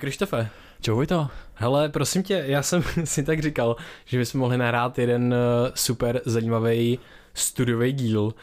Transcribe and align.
Krištofe. 0.00 0.48
Čau 0.80 1.04
to? 1.06 1.28
Hele, 1.54 1.88
prosím 1.88 2.22
tě, 2.22 2.44
já 2.46 2.62
jsem 2.62 2.82
si 3.04 3.22
tak 3.22 3.42
říkal, 3.42 3.76
že 4.04 4.18
bychom 4.18 4.40
mohli 4.40 4.58
nahrát 4.58 4.98
jeden 4.98 5.34
eh, 5.34 5.72
super 5.74 6.20
zajímavý 6.24 6.98
studiový 7.34 7.92
díl 7.92 8.34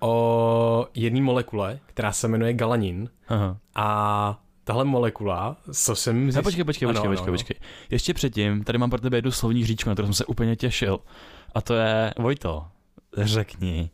o 0.00 0.86
jedné 0.94 1.20
molekule, 1.20 1.78
která 1.86 2.12
se 2.12 2.28
jmenuje 2.28 2.52
galanin. 2.52 3.10
Aha. 3.28 3.56
A 3.74 4.40
tahle 4.64 4.84
molekula, 4.84 5.56
co 5.72 5.96
jsem 5.96 6.22
zjistil... 6.24 6.42
počkej, 6.42 6.64
počkej, 6.64 6.88
počkej, 6.88 7.08
počkej, 7.08 7.32
počkej. 7.32 7.56
Ještě 7.90 8.14
předtím, 8.14 8.64
tady 8.64 8.78
mám 8.78 8.90
pro 8.90 9.00
tebe 9.00 9.16
jednu 9.16 9.30
slovní 9.30 9.66
říčku, 9.66 9.90
na 9.90 9.94
kterou 9.94 10.06
jsem 10.06 10.14
se 10.14 10.24
úplně 10.24 10.56
těšil. 10.56 10.98
A 11.54 11.60
to 11.60 11.74
je, 11.74 12.14
Vojto, 12.18 12.66
řekni 13.16 13.90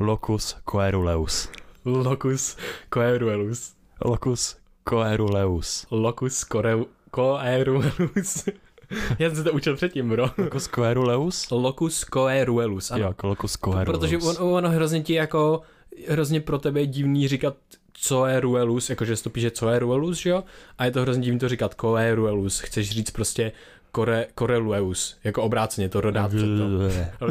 locus 0.00 0.56
coeruleus. 0.70 1.48
Locus 1.84 2.56
coeruleus. 2.94 3.74
Locus 4.04 4.56
Coeruleus. 4.88 5.86
Locus 5.90 6.44
coreu, 6.52 6.86
coeruleus. 7.14 8.48
Já 9.18 9.28
jsem 9.28 9.36
se 9.36 9.44
to 9.44 9.52
učil 9.52 9.76
předtím, 9.76 10.08
bro. 10.08 10.30
Locus 10.38 10.68
coeruleus? 10.68 11.50
Locus 11.50 12.04
coeruleus, 12.04 12.90
ano. 12.90 13.04
Jo, 13.04 13.14
locus 13.22 13.56
coeruleus. 13.56 13.98
Protože 13.98 14.18
on, 14.18 14.54
ono 14.54 14.70
hrozně 14.70 15.02
ti 15.02 15.14
jako, 15.14 15.62
hrozně 16.08 16.40
pro 16.40 16.58
tebe 16.58 16.80
je 16.80 16.86
divný 16.86 17.28
říkat 17.28 17.56
coeruleus, 17.92 18.90
jakože 18.90 19.16
se 19.16 19.24
to 19.24 19.30
píše 19.30 19.50
coeruleus, 19.50 20.18
že 20.18 20.30
jo? 20.30 20.44
A 20.78 20.84
je 20.84 20.90
to 20.90 21.02
hrozně 21.02 21.22
divný 21.24 21.40
to 21.40 21.48
říkat 21.48 21.74
coeruleus. 21.80 22.60
Chceš 22.60 22.90
říct 22.90 23.10
prostě 23.10 23.52
Kore, 23.92 24.26
Korelueus, 24.34 25.16
jako 25.24 25.42
obráceně 25.42 25.88
to 25.88 26.00
rodá 26.00 26.28
před 26.28 26.46
to. 26.46 27.26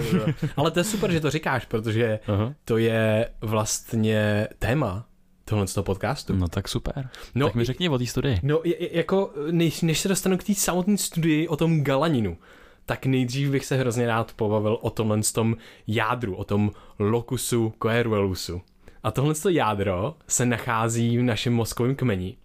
Ale 0.57 0.71
to 0.71 0.79
je 0.79 0.83
super, 0.83 1.11
že 1.11 1.19
to 1.19 1.29
říkáš, 1.29 1.65
protože 1.65 2.19
to 2.65 2.77
je 2.77 3.29
vlastně 3.41 4.47
téma 4.59 5.05
tohle 5.45 5.67
z 5.67 5.73
toho 5.73 5.83
podcastu. 5.83 6.35
No 6.35 6.47
tak 6.47 6.67
super. 6.67 7.09
No, 7.35 7.47
tak 7.47 7.55
mi 7.55 7.65
řekni 7.65 7.89
o 7.89 7.97
té 7.97 8.05
studii. 8.05 8.39
No 8.43 8.61
jako, 8.91 9.33
než, 9.51 9.81
než 9.81 9.99
se 9.99 10.07
dostanu 10.07 10.37
k 10.37 10.43
té 10.43 10.53
samotné 10.53 10.97
studii 10.97 11.47
o 11.47 11.57
tom 11.57 11.83
galaninu, 11.83 12.37
tak 12.85 13.05
nejdřív 13.05 13.49
bych 13.49 13.65
se 13.65 13.75
hrozně 13.75 14.07
rád 14.07 14.33
pobavil 14.33 14.77
o 14.81 14.89
tomhle 14.89 15.23
z 15.23 15.31
tom 15.31 15.57
jádru, 15.87 16.35
o 16.35 16.43
tom 16.43 16.71
locusu 16.99 17.73
coeruleusu. 17.81 18.61
A 19.03 19.11
tohle 19.11 19.33
jádro 19.49 20.15
se 20.27 20.45
nachází 20.45 21.17
v 21.17 21.23
našem 21.23 21.53
mozkovém 21.53 21.95
kmeni 21.95 22.37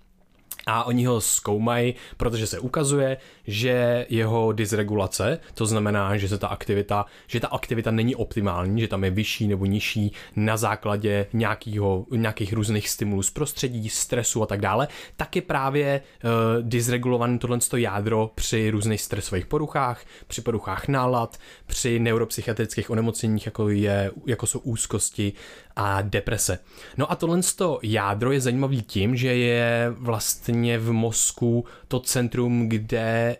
a 0.67 0.85
oni 0.85 1.05
ho 1.05 1.21
zkoumají, 1.21 1.95
protože 2.17 2.47
se 2.47 2.59
ukazuje, 2.59 3.17
že 3.47 4.07
jeho 4.09 4.53
dysregulace, 4.53 5.39
to 5.55 5.67
znamená, 5.67 6.17
že 6.17 6.29
se 6.29 6.39
ta 6.39 6.49
aktivita, 6.49 7.07
že 7.27 7.41
ta 7.41 7.49
aktivita 7.49 7.91
není 7.91 8.17
optimální, 8.17 8.81
že 8.81 8.89
tam 8.89 9.05
je 9.05 9.11
vyšší 9.11 9.49
nebo 9.49 9.67
nižší 9.67 10.13
na 10.37 10.57
základě 10.57 11.27
nějakýho, 11.33 12.07
nějakých 12.11 12.53
různých 12.53 12.89
stimulů 12.89 13.23
z 13.23 13.31
prostředí, 13.31 13.89
stresu 13.89 14.43
a 14.43 14.47
tak 14.47 14.61
dále, 14.61 14.89
tak 15.17 15.37
je 15.37 15.43
právě 15.43 16.01
uh, 16.25 16.31
dysregulovaný 16.63 17.39
tohle 17.39 17.59
jádro 17.77 18.31
při 18.35 18.71
různých 18.71 19.01
stresových 19.01 19.47
poruchách, 19.47 20.05
při 20.27 20.41
poruchách 20.41 20.89
nálad, 20.89 21.39
při 21.67 21.99
neuropsychiatrických 21.99 22.91
onemocněních, 22.91 23.47
jako, 23.47 23.69
je, 23.69 24.11
jako 24.27 24.47
jsou 24.47 24.59
úzkosti 24.59 25.33
a 25.81 26.03
deprese. 26.03 26.59
No 26.97 27.13
a 27.13 27.17
tohle 27.17 27.41
jádro 27.83 28.33
je 28.33 28.41
zajímavý 28.41 28.83
tím, 28.83 29.17
že 29.17 29.35
je 29.35 29.87
vlastně 29.97 30.79
v 30.79 30.93
mozku 30.93 31.65
to 31.89 32.01
centrum, 32.01 32.69
kde 32.69 33.37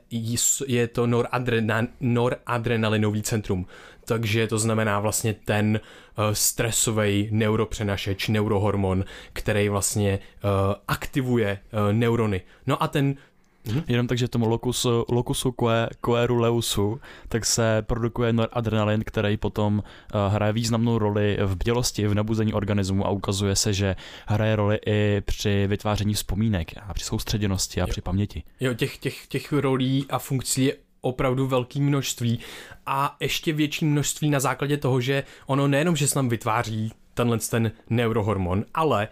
je 0.67 0.89
to 0.89 1.07
noradrenalinový 2.01 3.23
centrum. 3.23 3.67
Takže 4.05 4.47
to 4.47 4.59
znamená 4.59 5.01
vlastně 5.01 5.35
ten 5.35 5.81
uh, 6.19 6.25
stresový 6.33 7.29
neuropřenašeč, 7.33 8.29
neurohormon, 8.29 9.05
který 9.33 9.69
vlastně 9.69 10.19
uh, 10.19 10.51
aktivuje 10.89 11.59
uh, 11.73 11.93
neurony. 11.93 12.41
No 12.67 12.83
a 12.83 12.89
ten 12.89 13.15
Mm-hmm. 13.67 13.83
Jenom 13.89 14.07
takže 14.07 14.27
v 14.27 14.31
tom 14.31 14.43
lokusu, 14.43 15.05
lokusu 15.09 15.55
coeruleusu 16.05 17.01
tak 17.29 17.47
se 17.47 17.83
produkuje 17.83 18.33
noradrenalin, 18.33 19.03
který 19.07 19.37
potom 19.37 19.79
uh, 19.79 20.33
hraje 20.33 20.53
významnou 20.53 20.99
roli 20.99 21.39
v 21.43 21.57
bdělosti, 21.57 22.07
v 22.07 22.15
nabuzení 22.15 22.53
organismu 22.53 23.07
a 23.07 23.11
ukazuje 23.11 23.57
se, 23.57 23.73
že 23.73 23.97
hraje 24.27 24.57
roli 24.57 24.79
i 24.87 25.21
při 25.21 25.67
vytváření 25.67 26.15
vzpomínek 26.15 26.73
a 26.83 26.95
při 26.95 27.05
soustředěnosti 27.05 27.81
a 27.81 27.85
jo. 27.85 27.91
při 27.91 28.01
paměti. 28.01 28.43
Jo, 28.61 28.75
těch, 28.75 28.99
těch, 28.99 29.27
těch 29.27 29.53
rolí 29.53 30.07
a 30.09 30.19
funkcí 30.19 30.65
je 30.65 30.77
opravdu 31.01 31.47
velké 31.47 31.81
množství 31.81 32.39
a 32.87 33.17
ještě 33.21 33.53
větší 33.53 33.85
množství 33.85 34.31
na 34.31 34.41
základě 34.41 34.77
toho, 34.77 35.01
že 35.01 35.25
ono 35.47 35.69
nejenom, 35.69 35.97
že 35.97 36.09
se 36.09 36.19
nám 36.19 36.29
vytváří 36.29 36.93
tenhle 37.15 37.39
ten 37.39 37.73
neurohormon, 37.91 38.65
ale 38.75 39.09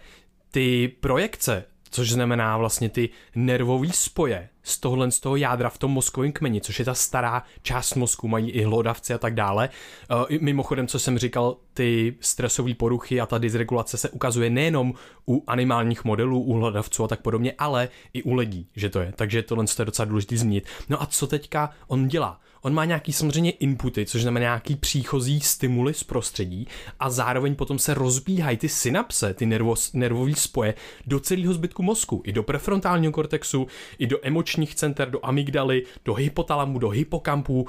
ty 0.51 0.87
projekce 0.99 1.65
což 1.89 2.11
znamená 2.11 2.57
vlastně 2.57 2.89
ty 2.89 3.09
nervové 3.35 3.87
spoje 3.91 4.49
z 4.63 4.79
tohohle 4.79 5.11
z 5.11 5.19
toho 5.19 5.35
jádra 5.35 5.69
v 5.69 5.77
tom 5.77 5.91
mozkovém 5.91 6.31
kmeni, 6.31 6.61
což 6.61 6.79
je 6.79 6.85
ta 6.85 6.93
stará 6.93 7.43
část 7.61 7.95
mozku, 7.95 8.27
mají 8.27 8.51
i 8.51 8.63
hlodavci 8.63 9.13
a 9.13 9.17
tak 9.17 9.35
dále. 9.35 9.69
Uh, 10.11 10.37
mimochodem, 10.41 10.87
co 10.87 10.99
jsem 10.99 11.17
říkal, 11.17 11.57
ty 11.73 12.15
stresové 12.19 12.73
poruchy 12.73 13.21
a 13.21 13.25
ta 13.25 13.37
dysregulace 13.37 13.97
se 13.97 14.09
ukazuje 14.09 14.49
nejenom 14.49 14.93
u 15.27 15.43
animálních 15.47 16.03
modelů, 16.03 16.41
u 16.41 16.53
hlodavců 16.53 17.03
a 17.03 17.07
tak 17.07 17.21
podobně, 17.21 17.53
ale 17.57 17.89
i 18.13 18.23
u 18.23 18.33
lidí, 18.33 18.67
že 18.75 18.89
to 18.89 18.99
je. 18.99 19.13
Takže 19.15 19.43
tohle 19.43 19.65
je 19.79 19.85
docela 19.85 20.05
důležité 20.05 20.37
zmínit. 20.37 20.67
No 20.89 21.01
a 21.01 21.05
co 21.05 21.27
teďka 21.27 21.69
on 21.87 22.07
dělá? 22.07 22.39
On 22.61 22.73
má 22.73 22.85
nějaký 22.85 23.13
samozřejmě 23.13 23.51
inputy, 23.51 24.05
což 24.05 24.21
znamená 24.21 24.43
nějaký 24.43 24.75
příchozí 24.75 25.39
stimuly 25.39 25.93
z 25.93 26.03
prostředí 26.03 26.67
a 26.99 27.09
zároveň 27.09 27.55
potom 27.55 27.79
se 27.79 27.93
rozbíhají 27.93 28.57
ty 28.57 28.69
synapse, 28.69 29.33
ty 29.33 29.45
nervos, 29.45 29.93
nervové 29.93 30.35
spoje 30.35 30.73
do 31.07 31.19
celého 31.19 31.53
zbytku 31.53 31.83
mozku, 31.83 32.21
i 32.25 32.31
do 32.31 32.43
prefrontálního 32.43 33.13
kortexu, 33.13 33.67
i 33.99 34.07
do 34.07 34.17
emočních 34.21 34.75
center, 34.75 35.09
do 35.09 35.19
amygdaly, 35.23 35.83
do 36.05 36.13
hypotalamu, 36.13 36.79
do 36.79 36.89
hypokampu, 36.89 37.61
uh, 37.61 37.67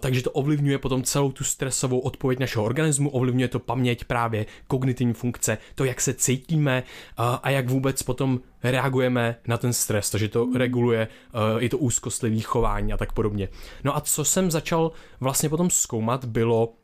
takže 0.00 0.22
to 0.22 0.30
ovlivňuje 0.30 0.78
potom 0.78 1.02
celou 1.02 1.32
tu 1.32 1.44
stresovou 1.44 1.98
odpověď 1.98 2.38
našeho 2.38 2.64
organismu, 2.64 3.10
ovlivňuje 3.10 3.48
to 3.48 3.58
paměť 3.58 4.04
právě, 4.04 4.46
kognitivní 4.66 5.14
funkce, 5.14 5.58
to, 5.74 5.84
jak 5.84 6.00
se 6.00 6.14
cítíme 6.14 6.82
uh, 7.18 7.24
a 7.42 7.50
jak 7.50 7.68
vůbec 7.68 8.02
potom 8.02 8.40
reagujeme 8.62 9.36
na 9.46 9.58
ten 9.58 9.72
stres, 9.72 10.10
takže 10.10 10.28
to 10.28 10.48
reguluje 10.56 11.08
uh, 11.08 11.64
i 11.64 11.68
to 11.68 11.78
úzkostlivý 11.78 12.40
chování 12.40 12.92
a 12.92 12.96
tak 12.96 13.12
podobně. 13.12 13.48
No 13.84 13.96
a 13.96 14.00
co 14.00 14.24
jsem 14.24 14.50
začal 14.50 14.92
vlastně 15.20 15.48
potom 15.48 15.70
zkoumat, 15.70 16.24
bylo 16.24 16.74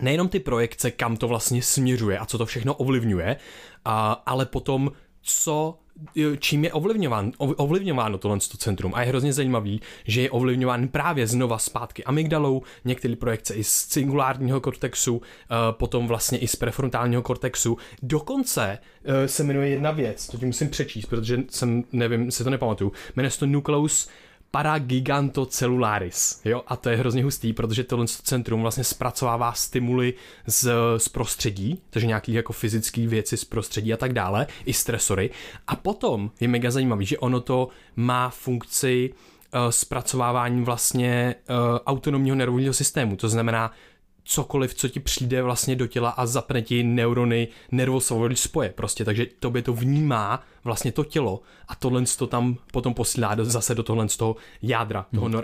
nejenom 0.00 0.28
ty 0.28 0.40
projekce, 0.40 0.90
kam 0.90 1.16
to 1.16 1.28
vlastně 1.28 1.62
směřuje 1.62 2.18
a 2.18 2.26
co 2.26 2.38
to 2.38 2.46
všechno 2.46 2.74
ovlivňuje, 2.74 3.36
a, 3.84 4.22
ale 4.26 4.46
potom 4.46 4.92
co 5.22 5.78
čím 6.38 6.64
je 6.64 6.72
ovlivňován, 6.72 7.32
ovlivňováno 7.38 8.18
tohle 8.18 8.40
centrum. 8.40 8.92
A 8.94 9.02
je 9.02 9.08
hrozně 9.08 9.32
zajímavý, 9.32 9.80
že 10.04 10.22
je 10.22 10.30
ovlivňován 10.30 10.88
právě 10.88 11.26
znova 11.26 11.58
zpátky 11.58 12.04
amygdalou, 12.04 12.62
některé 12.84 13.16
projekce 13.16 13.54
i 13.54 13.64
z 13.64 13.86
cingulárního 13.86 14.60
kortexu, 14.60 15.22
eh, 15.22 15.54
potom 15.70 16.06
vlastně 16.06 16.38
i 16.38 16.48
z 16.48 16.56
prefrontálního 16.56 17.22
kortexu. 17.22 17.78
Dokonce 18.02 18.78
eh, 19.04 19.28
se 19.28 19.44
jmenuje 19.44 19.68
jedna 19.68 19.90
věc, 19.90 20.26
to 20.26 20.38
ti 20.38 20.46
musím 20.46 20.68
přečíst, 20.68 21.06
protože 21.06 21.38
jsem, 21.50 21.84
nevím, 21.92 22.30
si 22.30 22.44
to 22.44 22.50
nepamatuju, 22.50 22.92
jmenuje 23.16 23.30
se 23.30 23.38
to 23.38 23.46
Nucleus 23.46 24.08
paragigantocellularis, 24.52 26.40
jo, 26.44 26.62
a 26.66 26.76
to 26.76 26.90
je 26.90 26.96
hrozně 26.96 27.24
hustý, 27.24 27.52
protože 27.52 27.84
tohle 27.84 28.06
centrum 28.06 28.62
vlastně 28.62 28.84
zpracovává 28.84 29.52
stimuly 29.52 30.14
z, 30.46 30.72
z 30.96 31.08
prostředí, 31.08 31.82
takže 31.90 32.06
nějaký 32.06 32.32
jako 32.32 32.52
fyzické 32.52 33.06
věci 33.06 33.36
z 33.36 33.44
prostředí 33.44 33.92
a 33.92 33.96
tak 33.96 34.12
dále, 34.12 34.46
i 34.64 34.72
stresory. 34.72 35.30
A 35.66 35.76
potom 35.76 36.30
je 36.40 36.48
mega 36.48 36.70
zajímavý, 36.70 37.06
že 37.06 37.18
ono 37.18 37.40
to 37.40 37.68
má 37.96 38.30
funkci 38.30 39.10
uh, 39.10 39.70
zpracovávání 39.70 40.64
vlastně 40.64 41.34
uh, 41.48 41.78
autonomního 41.86 42.36
nervového 42.36 42.72
systému, 42.72 43.16
to 43.16 43.28
znamená, 43.28 43.72
cokoliv, 44.24 44.74
co 44.74 44.88
ti 44.88 45.00
přijde 45.00 45.42
vlastně 45.42 45.76
do 45.76 45.86
těla 45.86 46.10
a 46.10 46.26
zapne 46.26 46.62
ti 46.62 46.82
neurony 46.82 47.48
nervosovody 47.70 48.36
spoje 48.36 48.68
prostě, 48.68 49.04
takže 49.04 49.26
tobě 49.40 49.62
to 49.62 49.72
vnímá 49.72 50.42
vlastně 50.64 50.92
to 50.92 51.04
tělo 51.04 51.40
a 51.68 51.74
tohle 51.74 52.02
to 52.18 52.26
tam 52.26 52.56
potom 52.72 52.94
posílá 52.94 53.34
do, 53.34 53.44
zase 53.44 53.74
do 53.74 53.82
tohle 53.82 54.08
z 54.08 54.16
toho 54.16 54.36
jádra, 54.62 55.06
toho 55.14 55.26
hmm. 55.26 55.42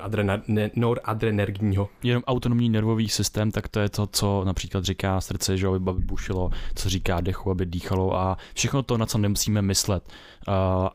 noradrenergního. 0.74 1.88
Jenom 2.02 2.22
autonomní 2.26 2.68
nervový 2.68 3.08
systém, 3.08 3.50
tak 3.50 3.68
to 3.68 3.80
je 3.80 3.88
to, 3.88 4.06
co 4.06 4.44
například 4.44 4.84
říká 4.84 5.20
srdce, 5.20 5.56
že 5.56 5.66
aby 5.66 5.92
bušilo, 5.92 6.50
co 6.74 6.88
říká 6.88 7.20
dechu, 7.20 7.50
aby 7.50 7.66
dýchalo 7.66 8.16
a 8.16 8.36
všechno 8.54 8.82
to, 8.82 8.98
na 8.98 9.06
co 9.06 9.18
nemusíme 9.18 9.62
myslet. 9.62 10.12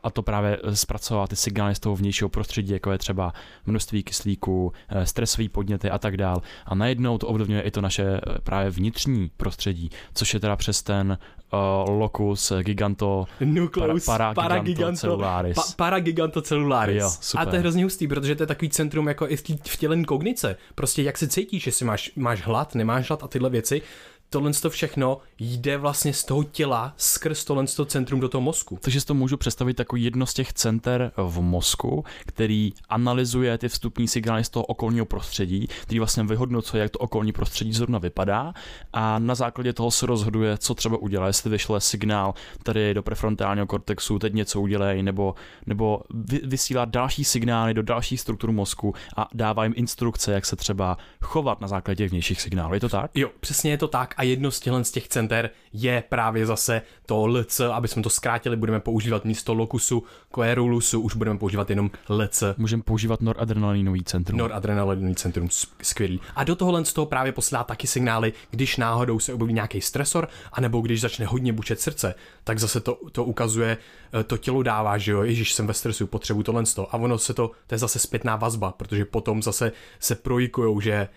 A 0.02 0.10
to 0.10 0.22
právě 0.22 0.58
zpracovat 0.74 1.30
ty 1.30 1.36
signály 1.36 1.74
z 1.74 1.80
toho 1.80 1.96
vnějšího 1.96 2.28
prostředí, 2.28 2.72
jako 2.72 2.92
je 2.92 2.98
třeba 2.98 3.32
množství 3.66 4.02
kyslíku, 4.02 4.72
eh, 4.88 5.06
stresové 5.06 5.48
podněty 5.48 5.90
a 5.90 5.98
tak 5.98 6.16
dál. 6.16 6.42
A 6.66 6.74
najednou 6.74 7.18
to 7.18 7.26
ovlivňuje 7.26 7.62
i 7.62 7.70
to 7.70 7.80
naše 7.80 8.02
eh, 8.02 8.20
právě 8.42 8.70
vnitřní 8.70 9.30
prostředí, 9.36 9.90
což 10.14 10.34
je 10.34 10.40
teda 10.40 10.56
přes 10.56 10.82
ten 10.82 11.18
uh, 11.52 11.98
locus 11.98 12.52
giganto 12.62 13.24
Nucleus 13.40 14.04
para, 14.04 14.34
para, 14.34 14.48
paragigantocellularis. 14.48 15.54
Pa, 15.54 15.62
paragigantocellularis. 15.76 17.02
Jo, 17.02 17.10
super. 17.20 17.48
A 17.48 17.50
to 17.50 17.56
je 17.56 17.60
hrozně 17.60 17.84
hustý, 17.84 18.08
protože 18.08 18.34
to 18.34 18.42
je 18.42 18.46
takový 18.46 18.70
centrum 18.70 19.08
jako 19.08 19.28
i 19.28 19.36
v 19.66 19.76
tělen 19.76 20.04
kognice. 20.04 20.56
Prostě 20.74 21.02
jak 21.02 21.18
se 21.18 21.28
cítíš, 21.28 21.66
jestli 21.66 21.86
máš, 21.86 22.10
máš 22.16 22.42
hlad, 22.42 22.74
nemáš 22.74 23.08
hlad 23.08 23.24
a 23.24 23.28
tyhle 23.28 23.50
věci, 23.50 23.82
tohle 24.30 24.52
to 24.52 24.70
všechno 24.70 25.18
jde 25.38 25.76
vlastně 25.76 26.12
z 26.12 26.24
toho 26.24 26.44
těla 26.44 26.94
skrz 26.96 27.44
tohle 27.44 27.66
to 27.66 27.84
centrum 27.84 28.20
do 28.20 28.28
toho 28.28 28.42
mozku. 28.42 28.78
Takže 28.82 29.00
si 29.00 29.06
to 29.06 29.14
můžu 29.14 29.36
představit 29.36 29.78
jako 29.78 29.96
jedno 29.96 30.26
z 30.26 30.34
těch 30.34 30.52
center 30.52 31.12
v 31.16 31.40
mozku, 31.40 32.04
který 32.26 32.72
analyzuje 32.88 33.58
ty 33.58 33.68
vstupní 33.68 34.08
signály 34.08 34.44
z 34.44 34.48
toho 34.48 34.64
okolního 34.64 35.06
prostředí, 35.06 35.68
který 35.82 35.98
vlastně 35.98 36.24
vyhodnocuje, 36.24 36.82
jak 36.82 36.90
to 36.90 36.98
okolní 36.98 37.32
prostředí 37.32 37.72
zrovna 37.72 37.98
vypadá 37.98 38.52
a 38.92 39.18
na 39.18 39.34
základě 39.34 39.72
toho 39.72 39.90
se 39.90 40.06
rozhoduje, 40.06 40.58
co 40.58 40.74
třeba 40.74 40.96
udělat, 40.96 41.26
jestli 41.26 41.50
vyšle 41.50 41.80
signál 41.80 42.34
tady 42.62 42.94
do 42.94 43.02
prefrontálního 43.02 43.66
kortexu, 43.66 44.18
teď 44.18 44.32
něco 44.32 44.60
udělej, 44.60 45.02
nebo, 45.02 45.34
nebo 45.66 46.00
vysílá 46.44 46.84
další 46.84 47.24
signály 47.24 47.74
do 47.74 47.82
dalších 47.82 48.20
struktur 48.20 48.52
mozku 48.52 48.94
a 49.16 49.28
dává 49.34 49.64
jim 49.64 49.74
instrukce, 49.76 50.32
jak 50.32 50.46
se 50.46 50.56
třeba 50.56 50.98
chovat 51.20 51.60
na 51.60 51.68
základě 51.68 52.08
vnějších 52.08 52.40
signálů. 52.40 52.74
Je 52.74 52.80
to 52.80 52.88
tak? 52.88 53.10
Jo, 53.14 53.30
přesně 53.40 53.70
je 53.70 53.78
to 53.78 53.88
tak 53.88 54.13
a 54.16 54.22
jedno 54.22 54.50
z 54.50 54.60
těchto 54.60 54.84
z 54.84 54.90
těch 54.90 55.08
center 55.08 55.50
je 55.72 56.04
právě 56.08 56.46
zase 56.46 56.82
to 57.06 57.26
LC, 57.26 57.60
aby 57.60 57.88
jsme 57.88 58.02
to 58.02 58.10
zkrátili, 58.10 58.56
budeme 58.56 58.80
používat 58.80 59.24
místo 59.24 59.54
lokusu, 59.54 60.02
querulusu, 60.34 61.00
už 61.00 61.14
budeme 61.14 61.38
používat 61.38 61.70
jenom 61.70 61.90
LC. 62.08 62.42
Můžeme 62.56 62.82
používat 62.82 63.20
noradrenalinový 63.20 64.04
centrum. 64.04 64.38
Noradrenalinový 64.38 65.14
centrum, 65.14 65.48
skvělý. 65.82 66.20
A 66.36 66.44
do 66.44 66.56
tohohle 66.56 66.84
z 66.84 66.92
toho 66.92 67.06
právě 67.06 67.32
posílá 67.32 67.64
taky 67.64 67.86
signály, 67.86 68.32
když 68.50 68.76
náhodou 68.76 69.18
se 69.18 69.34
objeví 69.34 69.52
nějaký 69.52 69.80
stresor, 69.80 70.28
anebo 70.52 70.80
když 70.80 71.00
začne 71.00 71.26
hodně 71.26 71.52
bučet 71.52 71.80
srdce, 71.80 72.14
tak 72.44 72.58
zase 72.58 72.80
to, 72.80 72.98
to 73.12 73.24
ukazuje, 73.24 73.76
to 74.22 74.36
tělo 74.36 74.62
dává, 74.62 74.98
že 74.98 75.12
jo, 75.12 75.22
ježíš, 75.22 75.52
jsem 75.54 75.66
ve 75.66 75.74
stresu, 75.74 76.06
potřebuji 76.06 76.42
tohle. 76.42 76.62
A 76.90 76.96
ono 76.96 77.18
se 77.18 77.34
to, 77.34 77.50
to 77.66 77.74
je 77.74 77.78
zase 77.78 77.98
zpětná 77.98 78.36
vazba, 78.36 78.72
protože 78.72 79.04
potom 79.04 79.42
zase 79.42 79.72
se 79.98 80.14
projikujou, 80.14 80.80
že 80.80 80.92
eh, 80.92 81.08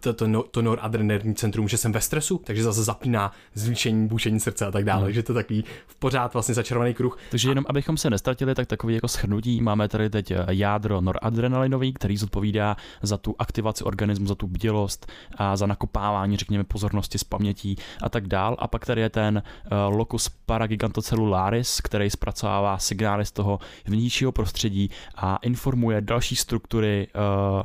to, 0.00 0.12
to, 0.12 0.26
to, 0.32 0.42
to 0.42 0.62
noradrenální 0.62 1.34
centrum, 1.34 1.68
že 1.68 1.76
jsem 1.76 1.92
ve 1.92 2.00
stresu, 2.00 2.40
takže 2.44 2.62
zase 2.62 2.84
zapíná 2.84 3.32
zvýšení 3.54 4.08
bušení 4.08 4.40
srdce 4.40 4.66
a 4.66 4.70
tak 4.70 4.84
dále. 4.84 5.04
Hmm. 5.04 5.12
Že 5.12 5.22
to 5.22 5.32
je 5.32 5.34
takový 5.34 5.64
v 5.86 5.94
pořád 5.94 6.32
vlastně 6.32 6.54
začarovaný 6.54 6.94
kruh. 6.94 7.18
Takže 7.30 7.48
jenom 7.50 7.64
abychom 7.68 7.96
se 7.96 8.10
nestratili, 8.10 8.54
tak 8.54 8.66
takový 8.66 8.94
jako 8.94 9.08
shrnutí 9.08 9.60
máme 9.60 9.88
tady 9.88 10.10
teď 10.10 10.30
eh, 10.30 10.44
jádro 10.48 11.00
noradrenalinový, 11.00 11.92
který 11.92 12.16
zodpovídá 12.16 12.76
za 13.02 13.16
tu 13.18 13.34
aktivaci 13.38 13.84
organismu, 13.84 14.26
za 14.26 14.34
tu 14.34 14.46
bdělost 14.46 15.06
a 15.36 15.56
za 15.56 15.66
nakopávání, 15.66 16.36
řekněme, 16.36 16.64
pozornosti 16.64 17.18
z 17.18 17.24
pamětí 17.24 17.76
a 18.02 18.08
tak 18.08 18.28
dál. 18.28 18.56
A 18.58 18.68
pak 18.68 18.86
tady 18.86 19.00
je 19.00 19.10
ten 19.10 19.42
uh, 19.42 19.96
locus 19.96 20.28
paragigantocellularis, 20.46 21.80
který 21.80 22.10
zpracovává 22.32 22.78
signály 22.78 23.26
z 23.26 23.32
toho 23.32 23.58
vnějšího 23.84 24.32
prostředí 24.32 24.90
a 25.14 25.36
informuje 25.36 26.00
další 26.00 26.36
struktury, 26.36 27.08
uh, 27.14 27.62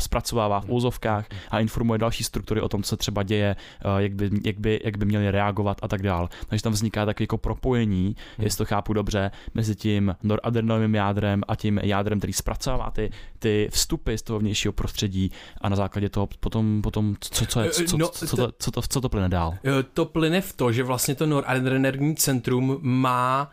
zpracovává 0.00 0.60
v 0.60 0.70
úzovkách 0.70 1.26
a 1.50 1.60
informuje 1.60 1.98
další 1.98 2.24
struktury 2.24 2.60
o 2.60 2.68
tom, 2.68 2.82
co 2.82 2.96
třeba 2.96 3.22
děje, 3.22 3.56
eh, 3.80 4.02
jak 4.02 4.14
by, 4.14 4.30
jak 4.44 4.58
by, 4.58 4.80
jak 4.84 4.96
by 4.98 5.04
měli 5.04 5.30
reagovat 5.30 5.78
a 5.82 5.88
tak 5.88 6.02
dál. 6.02 6.28
Takže 6.48 6.62
tam 6.62 6.72
vzniká 6.72 7.06
tak 7.06 7.20
jako 7.20 7.38
propojení, 7.38 8.04
hmm. 8.04 8.44
jestli 8.44 8.58
to 8.58 8.64
chápu 8.64 8.92
dobře, 8.92 9.30
mezi 9.54 9.74
tím 9.76 10.16
noradrenalinovým 10.22 10.94
jádrem 10.94 11.42
a 11.48 11.56
tím 11.56 11.80
jádrem, 11.82 12.18
který 12.18 12.32
zpracovává 12.32 12.90
ty, 12.90 13.10
ty 13.38 13.68
vstupy 13.70 14.16
z 14.16 14.22
toho 14.22 14.38
vnějšího 14.38 14.72
prostředí 14.72 15.32
a 15.60 15.68
na 15.68 15.76
základě 15.76 16.08
toho 16.08 16.28
potom, 16.40 16.82
potom 16.82 17.14
co, 17.20 17.46
co, 17.46 17.60
je, 17.60 17.70
co, 17.70 17.96
no, 17.96 18.08
co, 18.08 18.26
co, 18.26 18.36
to, 18.36 18.52
co, 18.58 18.70
to, 18.70 18.82
co 18.82 19.00
to 19.00 19.08
plyne 19.08 19.28
dál? 19.28 19.54
Eh, 19.64 19.82
to 19.82 20.04
plyne 20.04 20.40
v 20.40 20.52
to, 20.52 20.72
že 20.72 20.82
vlastně 20.82 21.14
to 21.14 21.26
noradrenergní 21.26 22.16
centrum 22.16 22.78
má 22.82 23.50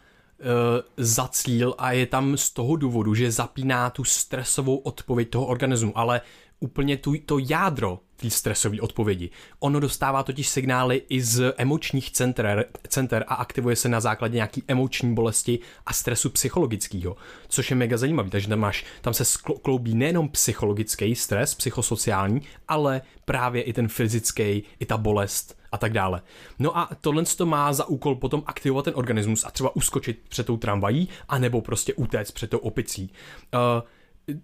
za 0.97 1.27
cíl 1.27 1.75
a 1.77 1.91
je 1.91 2.05
tam 2.05 2.37
z 2.37 2.51
toho 2.51 2.75
důvodu, 2.75 3.15
že 3.15 3.31
zapíná 3.31 3.89
tu 3.89 4.03
stresovou 4.03 4.77
odpověď 4.77 5.29
toho 5.29 5.45
organismu, 5.45 5.97
ale 5.97 6.21
úplně 6.59 6.97
tu, 6.97 7.15
to 7.25 7.37
jádro 7.39 7.99
té 8.15 8.29
stresové 8.29 8.81
odpovědi. 8.81 9.29
Ono 9.59 9.79
dostává 9.79 10.23
totiž 10.23 10.47
signály 10.47 11.01
i 11.09 11.21
z 11.21 11.53
emočních 11.57 12.11
center, 12.11 12.65
center 12.87 13.25
a 13.27 13.35
aktivuje 13.35 13.75
se 13.75 13.89
na 13.89 13.99
základě 13.99 14.35
nějaký 14.35 14.63
emoční 14.67 15.13
bolesti 15.15 15.59
a 15.85 15.93
stresu 15.93 16.29
psychologického, 16.29 17.15
což 17.47 17.69
je 17.69 17.75
mega 17.75 17.97
zajímavý. 17.97 18.29
Takže 18.29 18.47
tam, 18.47 18.59
máš, 18.59 18.85
tam 19.01 19.13
se 19.13 19.25
skloubí 19.25 19.95
nejenom 19.95 20.29
psychologický 20.29 21.15
stres, 21.15 21.55
psychosociální, 21.55 22.41
ale 22.67 23.01
právě 23.25 23.61
i 23.61 23.73
ten 23.73 23.87
fyzický, 23.87 24.63
i 24.79 24.85
ta 24.85 24.97
bolest 24.97 25.56
a 25.71 25.77
tak 25.77 25.93
dále. 25.93 26.21
No 26.59 26.77
a 26.77 26.89
tohle 27.01 27.23
to 27.37 27.45
má 27.45 27.73
za 27.73 27.85
úkol 27.85 28.15
potom 28.15 28.43
aktivovat 28.45 28.85
ten 28.85 28.93
organismus 28.97 29.45
a 29.45 29.51
třeba 29.51 29.75
uskočit 29.75 30.19
před 30.29 30.45
tou 30.45 30.57
tramvají, 30.57 31.09
anebo 31.29 31.61
prostě 31.61 31.93
utéct 31.93 32.31
před 32.31 32.49
tou 32.49 32.57
opicí. 32.57 33.11
Uh, 33.53 33.59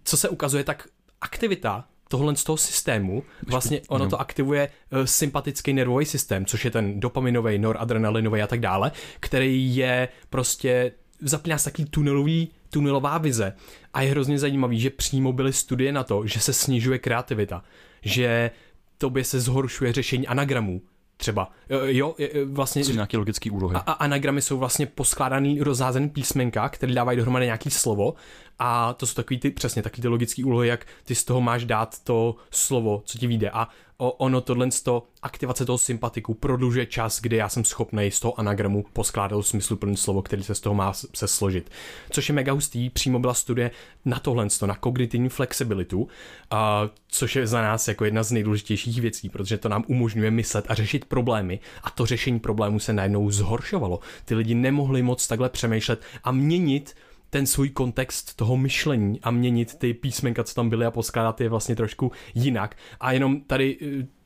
co 0.03 0.17
se 0.17 0.29
ukazuje, 0.29 0.63
tak 0.63 0.87
aktivita 1.21 1.85
tohle 2.07 2.35
z 2.35 2.43
toho 2.43 2.57
systému, 2.57 3.23
vlastně 3.47 3.81
ono 3.87 4.09
to 4.09 4.21
aktivuje 4.21 4.69
uh, 4.91 5.03
sympatický 5.03 5.73
nervový 5.73 6.05
systém, 6.05 6.45
což 6.45 6.65
je 6.65 6.71
ten 6.71 6.99
dopaminový, 6.99 7.59
noradrenalinový 7.59 8.41
a 8.41 8.47
tak 8.47 8.59
dále, 8.59 8.91
který 9.19 9.75
je 9.75 10.07
prostě 10.29 10.91
zapíná 11.21 11.57
se 11.57 11.71
takový 11.71 11.87
tunelový, 11.89 12.49
tunelová 12.69 13.17
vize. 13.17 13.53
A 13.93 14.01
je 14.01 14.11
hrozně 14.11 14.39
zajímavý, 14.39 14.79
že 14.79 14.89
přímo 14.89 15.33
byly 15.33 15.53
studie 15.53 15.91
na 15.91 16.03
to, 16.03 16.27
že 16.27 16.39
se 16.39 16.53
snižuje 16.53 16.99
kreativita, 16.99 17.63
že 18.01 18.51
tobě 18.97 19.23
se 19.23 19.39
zhoršuje 19.39 19.93
řešení 19.93 20.27
anagramů, 20.27 20.81
třeba. 21.23 21.51
Jo, 21.85 22.15
vlastně... 22.45 22.83
Jsou 22.83 22.93
nějaké 22.93 23.17
logické 23.17 23.51
úlohy. 23.51 23.75
A, 23.75 23.79
a 23.79 23.91
anagramy 23.91 24.41
jsou 24.41 24.57
vlastně 24.57 24.85
poskládaný, 24.85 25.61
rozházený 25.61 26.09
písmenka, 26.09 26.69
které 26.69 26.93
dávají 26.93 27.17
dohromady 27.17 27.45
nějaký 27.45 27.69
slovo 27.69 28.13
a 28.59 28.93
to 28.93 29.05
jsou 29.05 29.13
takový 29.13 29.39
ty, 29.39 29.51
přesně 29.51 29.81
takový 29.81 30.01
ty 30.01 30.07
logické 30.07 30.45
úlohy, 30.45 30.67
jak 30.67 30.85
ty 31.03 31.15
z 31.15 31.23
toho 31.23 31.41
máš 31.41 31.65
dát 31.65 32.03
to 32.03 32.35
slovo, 32.51 33.01
co 33.05 33.17
ti 33.17 33.27
vyjde. 33.27 33.49
A 33.49 33.67
ono 34.11 34.41
tohle 34.41 34.69
toho, 34.83 35.03
aktivace 35.21 35.65
toho 35.65 35.77
sympatiku 35.77 36.33
prodlužuje 36.33 36.85
čas, 36.85 37.21
kdy 37.21 37.35
já 37.35 37.49
jsem 37.49 37.65
schopný 37.65 38.11
z 38.11 38.19
toho 38.19 38.39
anagramu 38.39 38.85
poskládat 38.93 39.45
smysluplné 39.45 39.97
slovo, 39.97 40.21
který 40.21 40.43
se 40.43 40.55
z 40.55 40.59
toho 40.59 40.75
má 40.75 40.93
se 40.93 41.27
složit. 41.27 41.71
Což 42.09 42.29
je 42.29 42.35
mega 42.35 42.53
hustý, 42.53 42.89
přímo 42.89 43.19
byla 43.19 43.33
studie 43.33 43.71
na 44.05 44.19
tohle, 44.19 44.47
na 44.65 44.75
kognitivní 44.75 45.29
flexibilitu, 45.29 46.07
a, 46.51 46.89
což 47.07 47.35
je 47.35 47.47
za 47.47 47.61
nás 47.61 47.87
jako 47.87 48.05
jedna 48.05 48.23
z 48.23 48.31
nejdůležitějších 48.31 49.01
věcí, 49.01 49.29
protože 49.29 49.57
to 49.57 49.69
nám 49.69 49.83
umožňuje 49.87 50.31
myslet 50.31 50.65
a 50.67 50.73
řešit 50.73 51.05
problémy 51.05 51.59
a 51.83 51.89
to 51.89 52.05
řešení 52.05 52.39
problémů 52.39 52.79
se 52.79 52.93
najednou 52.93 53.31
zhoršovalo. 53.31 53.99
Ty 54.25 54.35
lidi 54.35 54.55
nemohli 54.55 55.01
moc 55.01 55.27
takhle 55.27 55.49
přemýšlet 55.49 56.01
a 56.23 56.31
měnit 56.31 56.95
ten 57.33 57.45
svůj 57.45 57.69
kontext 57.69 58.35
toho 58.35 58.57
myšlení 58.57 59.19
a 59.21 59.31
měnit 59.31 59.75
ty 59.75 59.93
písmenka, 59.93 60.43
co 60.43 60.55
tam 60.55 60.69
byly 60.69 60.85
a 60.85 60.91
poskládat 60.91 61.41
je 61.41 61.49
vlastně 61.49 61.75
trošku 61.75 62.11
jinak. 62.33 62.77
A 62.99 63.11
jenom 63.11 63.41
tady 63.41 63.77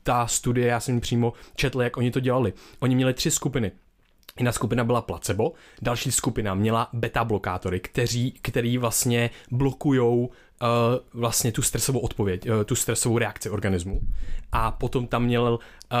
ta 0.02 0.26
studie, 0.26 0.66
já 0.66 0.80
jsem 0.80 1.00
přímo 1.00 1.32
četl, 1.56 1.82
jak 1.82 1.96
oni 1.96 2.10
to 2.10 2.20
dělali. 2.20 2.52
Oni 2.80 2.94
měli 2.94 3.14
tři 3.14 3.30
skupiny. 3.30 3.72
Jedna 4.38 4.52
skupina 4.52 4.84
byla 4.84 5.02
placebo, 5.02 5.52
další 5.82 6.12
skupina 6.12 6.54
měla 6.54 6.88
beta 6.92 7.24
blokátory, 7.24 7.80
kteří, 7.80 8.32
který 8.42 8.78
vlastně 8.78 9.30
blokujou 9.50 10.30
uh, 10.62 10.68
vlastně 11.20 11.52
tu 11.52 11.62
stresovou 11.62 12.00
odpověď, 12.00 12.50
uh, 12.50 12.64
tu 12.64 12.74
stresovou 12.74 13.18
reakci 13.18 13.50
organismu. 13.50 14.00
A 14.52 14.70
potom 14.70 15.06
tam 15.06 15.24
měl, 15.24 15.58
uh, 15.92 15.98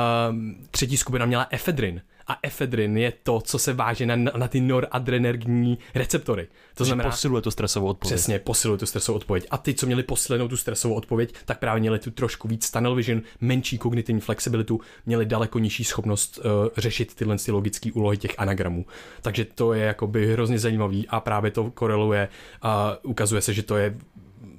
třetí 0.70 0.96
skupina 0.96 1.26
měla 1.26 1.46
efedrin, 1.50 2.02
a 2.28 2.38
efedrin 2.42 2.98
je 2.98 3.12
to, 3.22 3.40
co 3.40 3.58
se 3.58 3.72
váže 3.72 4.06
na, 4.06 4.16
na 4.16 4.48
ty 4.48 4.60
noradrenergní 4.60 5.78
receptory. 5.94 6.48
To 6.74 6.84
znamená, 6.84 7.10
posiluje 7.10 7.42
tu 7.42 7.50
stresovou 7.50 7.86
odpověď. 7.86 8.14
Přesně, 8.14 8.38
posiluje 8.38 8.78
tu 8.78 8.86
stresovou 8.86 9.16
odpověď. 9.16 9.46
A 9.50 9.58
ty, 9.58 9.74
co 9.74 9.86
měli 9.86 10.02
posilenou 10.02 10.48
tu 10.48 10.56
stresovou 10.56 10.94
odpověď, 10.94 11.34
tak 11.44 11.58
právě 11.58 11.80
měli 11.80 11.98
tu 11.98 12.10
trošku 12.10 12.48
víc 12.48 12.70
tunnel 12.70 12.94
vision, 12.94 13.22
menší 13.40 13.78
kognitivní 13.78 14.20
flexibilitu, 14.20 14.80
měli 15.06 15.26
daleko 15.26 15.58
nižší 15.58 15.84
schopnost 15.84 16.38
uh, 16.38 16.44
řešit 16.76 17.14
tyhle 17.14 17.38
ty 17.38 17.52
logické 17.52 17.92
úlohy 17.92 18.16
těch 18.16 18.34
anagramů. 18.38 18.86
Takže 19.22 19.44
to 19.44 19.72
je 19.72 19.84
jakoby 19.84 20.32
hrozně 20.32 20.58
zajímavý 20.58 21.08
a 21.08 21.20
právě 21.20 21.50
to 21.50 21.70
koreluje 21.70 22.28
a 22.62 22.96
ukazuje 23.02 23.42
se, 23.42 23.54
že 23.54 23.62
to 23.62 23.76
je 23.76 23.98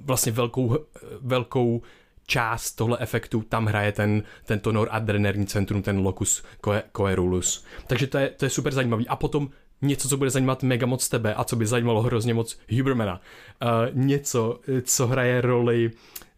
vlastně 0.09 0.31
velkou, 0.31 0.77
velkou 1.21 1.81
část 2.25 2.71
tohle 2.71 2.97
efektu 2.99 3.41
tam 3.49 3.65
hraje 3.65 3.91
ten, 3.91 4.23
tento 4.45 4.71
noradrenerní 4.71 5.45
centrum, 5.45 5.81
ten 5.81 5.99
locus 5.99 6.43
coerulus. 6.97 7.65
Takže 7.87 8.07
to 8.07 8.17
je, 8.17 8.29
to 8.29 8.45
je 8.45 8.49
super 8.49 8.73
zajímavý. 8.73 9.07
A 9.07 9.15
potom 9.15 9.49
něco, 9.81 10.09
co 10.09 10.17
bude 10.17 10.29
zajímat 10.29 10.63
mega 10.63 10.85
moc 10.85 11.09
tebe 11.09 11.33
a 11.33 11.43
co 11.43 11.55
by 11.55 11.65
zajímalo 11.65 12.01
hrozně 12.01 12.33
moc 12.33 12.59
Hubermana. 12.77 13.21
Uh, 13.61 13.69
něco, 13.93 14.59
co 14.83 15.07
hraje 15.07 15.41
roli 15.41 15.91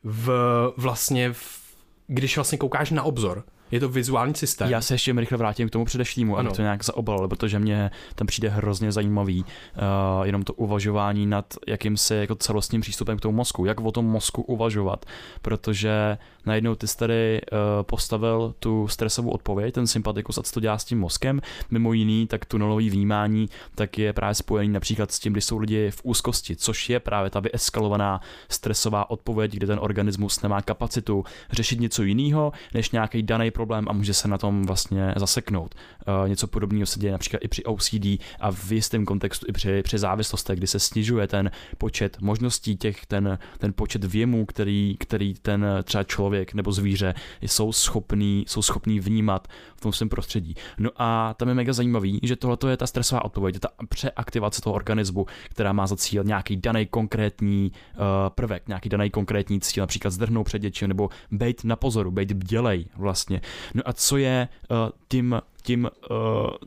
v 0.04 0.30
vlastně, 0.78 1.34
v, 1.34 1.62
když 2.08 2.36
vlastně 2.36 2.58
koukáš 2.58 2.92
na 2.92 3.04
obzor, 3.04 3.44
je 3.72 3.80
to 3.80 3.90
vizuální 3.90 4.36
systém. 4.36 4.70
Já 4.70 4.82
se 4.82 4.94
ještě 4.94 5.14
rychle 5.14 5.38
vrátím 5.38 5.70
k 5.70 5.72
tomu 5.72 5.86
předešlímu, 5.86 6.38
abych 6.38 6.54
to 6.54 6.62
nějak 6.62 6.84
zaobalil, 6.84 7.28
protože 7.28 7.60
mě 7.60 7.92
tam 8.16 8.28
přijde 8.28 8.50
hrozně 8.50 8.92
zajímavý 8.92 9.46
uh, 9.46 10.26
jenom 10.26 10.44
to 10.44 10.54
uvažování 10.54 11.26
nad 11.26 11.54
jakýmsi 11.68 12.16
jako 12.16 12.36
celostním 12.36 12.82
přístupem 12.82 13.18
k 13.18 13.22
tomu 13.22 13.38
mozku, 13.38 13.66
jak 13.66 13.82
o 13.82 13.92
tom 13.92 14.06
mozku 14.06 14.42
uvažovat, 14.42 15.06
protože 15.42 16.18
najednou 16.46 16.76
ty 16.76 16.88
jsi 16.88 16.98
tady 16.98 17.42
uh, 17.52 17.58
postavil 17.84 18.54
tu 18.60 18.88
stresovou 18.88 19.30
odpověď, 19.30 19.74
ten 19.74 19.88
sympatikus 19.88 20.38
a 20.38 20.44
co 20.44 20.54
to 20.54 20.60
dělá 20.60 20.78
s 20.78 20.86
tím 20.86 21.00
mozkem, 21.00 21.42
mimo 21.72 21.94
jiný, 21.94 22.28
tak 22.28 22.46
tunelový 22.46 22.90
vnímání, 22.90 23.50
tak 23.76 23.98
je 23.98 24.14
právě 24.14 24.36
spojený 24.36 24.74
například 24.74 25.12
s 25.12 25.20
tím, 25.20 25.34
když 25.34 25.46
jsou 25.46 25.58
lidi 25.58 25.92
v 25.92 26.02
úzkosti, 26.04 26.56
což 26.56 26.90
je 26.90 27.00
právě 27.00 27.30
ta 27.30 27.40
vyeskalovaná 27.40 28.22
stresová 28.50 29.10
odpověď, 29.10 29.52
kde 29.52 29.68
ten 29.68 29.80
organismus 29.82 30.42
nemá 30.42 30.62
kapacitu 30.62 31.24
řešit 31.52 31.80
něco 31.80 32.04
jiného, 32.04 32.52
než 32.74 32.92
nějaký 32.92 33.24
daný 33.24 33.52
problém 33.62 33.86
a 33.90 33.94
může 33.94 34.14
se 34.14 34.28
na 34.28 34.38
tom 34.38 34.64
vlastně 34.66 35.14
zaseknout. 35.18 35.76
Uh, 35.76 36.30
něco 36.30 36.48
podobného 36.48 36.86
se 36.86 37.00
děje 37.00 37.12
například 37.12 37.40
i 37.44 37.48
při 37.48 37.64
OCD 37.64 38.06
a 38.40 38.52
v 38.52 38.72
jistém 38.72 39.06
kontextu 39.06 39.46
i 39.50 39.52
při, 39.52 39.82
při 39.84 39.98
závislostech, 39.98 40.58
kdy 40.58 40.68
se 40.68 40.80
snižuje 40.80 41.28
ten 41.28 41.52
počet 41.78 42.22
možností 42.22 42.78
těch, 42.78 43.06
ten, 43.06 43.40
ten 43.58 43.74
počet 43.74 44.04
věmů, 44.04 44.46
který, 44.46 44.96
který 45.00 45.34
ten 45.34 45.66
třeba 45.84 46.04
člověk 46.04 46.54
nebo 46.54 46.72
zvíře 46.72 47.14
jsou 47.42 47.72
schopný, 47.72 48.46
jsou 48.48 48.62
schopný 48.62 49.00
vnímat 49.00 49.48
v 49.76 49.82
tom 49.82 49.94
svém 49.94 50.10
prostředí. 50.10 50.56
No 50.78 50.90
a 50.98 51.34
tam 51.34 51.48
je 51.48 51.54
mega 51.54 51.74
zajímavý, 51.74 52.20
že 52.24 52.36
tohle 52.36 52.58
je 52.70 52.78
ta 52.78 52.88
stresová 52.88 53.26
odpověď, 53.26 53.60
ta 53.60 53.70
přeaktivace 53.90 54.62
toho 54.62 54.74
organismu, 54.74 55.26
která 55.50 55.74
má 55.74 55.88
za 55.88 55.96
cíl 55.96 56.24
nějaký 56.24 56.58
daný 56.58 56.86
konkrétní 56.86 57.72
uh, 57.72 58.02
prvek, 58.30 58.68
nějaký 58.68 58.90
daný 58.90 59.10
konkrétní 59.10 59.62
cíl, 59.62 59.82
například 59.82 60.12
zdrhnout 60.12 60.46
před 60.46 60.62
něčím 60.62 60.88
nebo 60.88 61.10
být 61.32 61.64
na 61.64 61.76
pozoru, 61.76 62.12
být 62.12 62.32
bdělej 62.32 62.86
vlastně. 62.98 63.42
No 63.74 63.82
a 63.86 63.94
co 63.94 64.18
je 64.18 64.48
uh, 64.70 64.78
tím 65.08 65.42
tím, 65.64 65.90
uh, 66.12 66.18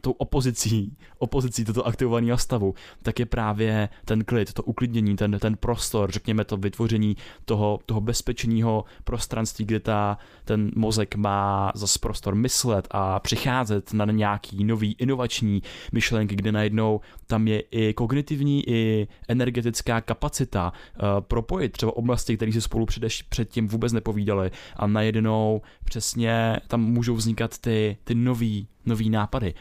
tou 0.00 0.10
opozicí, 0.10 0.96
opozicí 1.18 1.64
toto 1.64 1.86
aktivovaného 1.86 2.38
stavu, 2.38 2.74
tak 3.02 3.18
je 3.18 3.26
právě 3.26 3.88
ten 4.04 4.24
klid, 4.24 4.52
to 4.52 4.62
uklidnění, 4.62 5.16
ten, 5.16 5.38
ten 5.40 5.56
prostor, 5.56 6.10
řekněme 6.10 6.44
to 6.44 6.56
vytvoření 6.56 7.16
toho, 7.44 7.78
toho 7.86 8.00
bezpečného 8.00 8.84
prostranství, 9.04 9.64
kde 9.64 9.80
ta, 9.80 10.18
ten 10.44 10.70
mozek 10.76 11.14
má 11.14 11.72
zase 11.74 11.98
prostor 11.98 12.34
myslet 12.34 12.88
a 12.90 13.20
přicházet 13.20 13.92
na 13.92 14.04
nějaký 14.04 14.64
nový 14.64 14.96
inovační 14.98 15.62
myšlenky, 15.92 16.36
kde 16.36 16.52
najednou 16.52 17.00
tam 17.26 17.48
je 17.48 17.60
i 17.60 17.94
kognitivní, 17.94 18.68
i 18.68 19.08
energetická 19.28 20.00
kapacita 20.00 20.72
uh, 20.72 21.20
propojit 21.20 21.72
třeba 21.72 21.96
oblasti, 21.96 22.36
které 22.36 22.52
si 22.52 22.60
spolu 22.60 22.86
předeš, 22.86 23.22
předtím 23.22 23.68
vůbec 23.68 23.92
nepovídali 23.92 24.50
a 24.76 24.86
najednou 24.86 25.62
přesně 25.84 26.56
tam 26.68 26.80
můžou 26.80 27.14
vznikat 27.14 27.58
ty, 27.58 27.96
ty 28.04 28.14
nový 28.14 28.68
nový 28.86 29.10
nápady. 29.10 29.54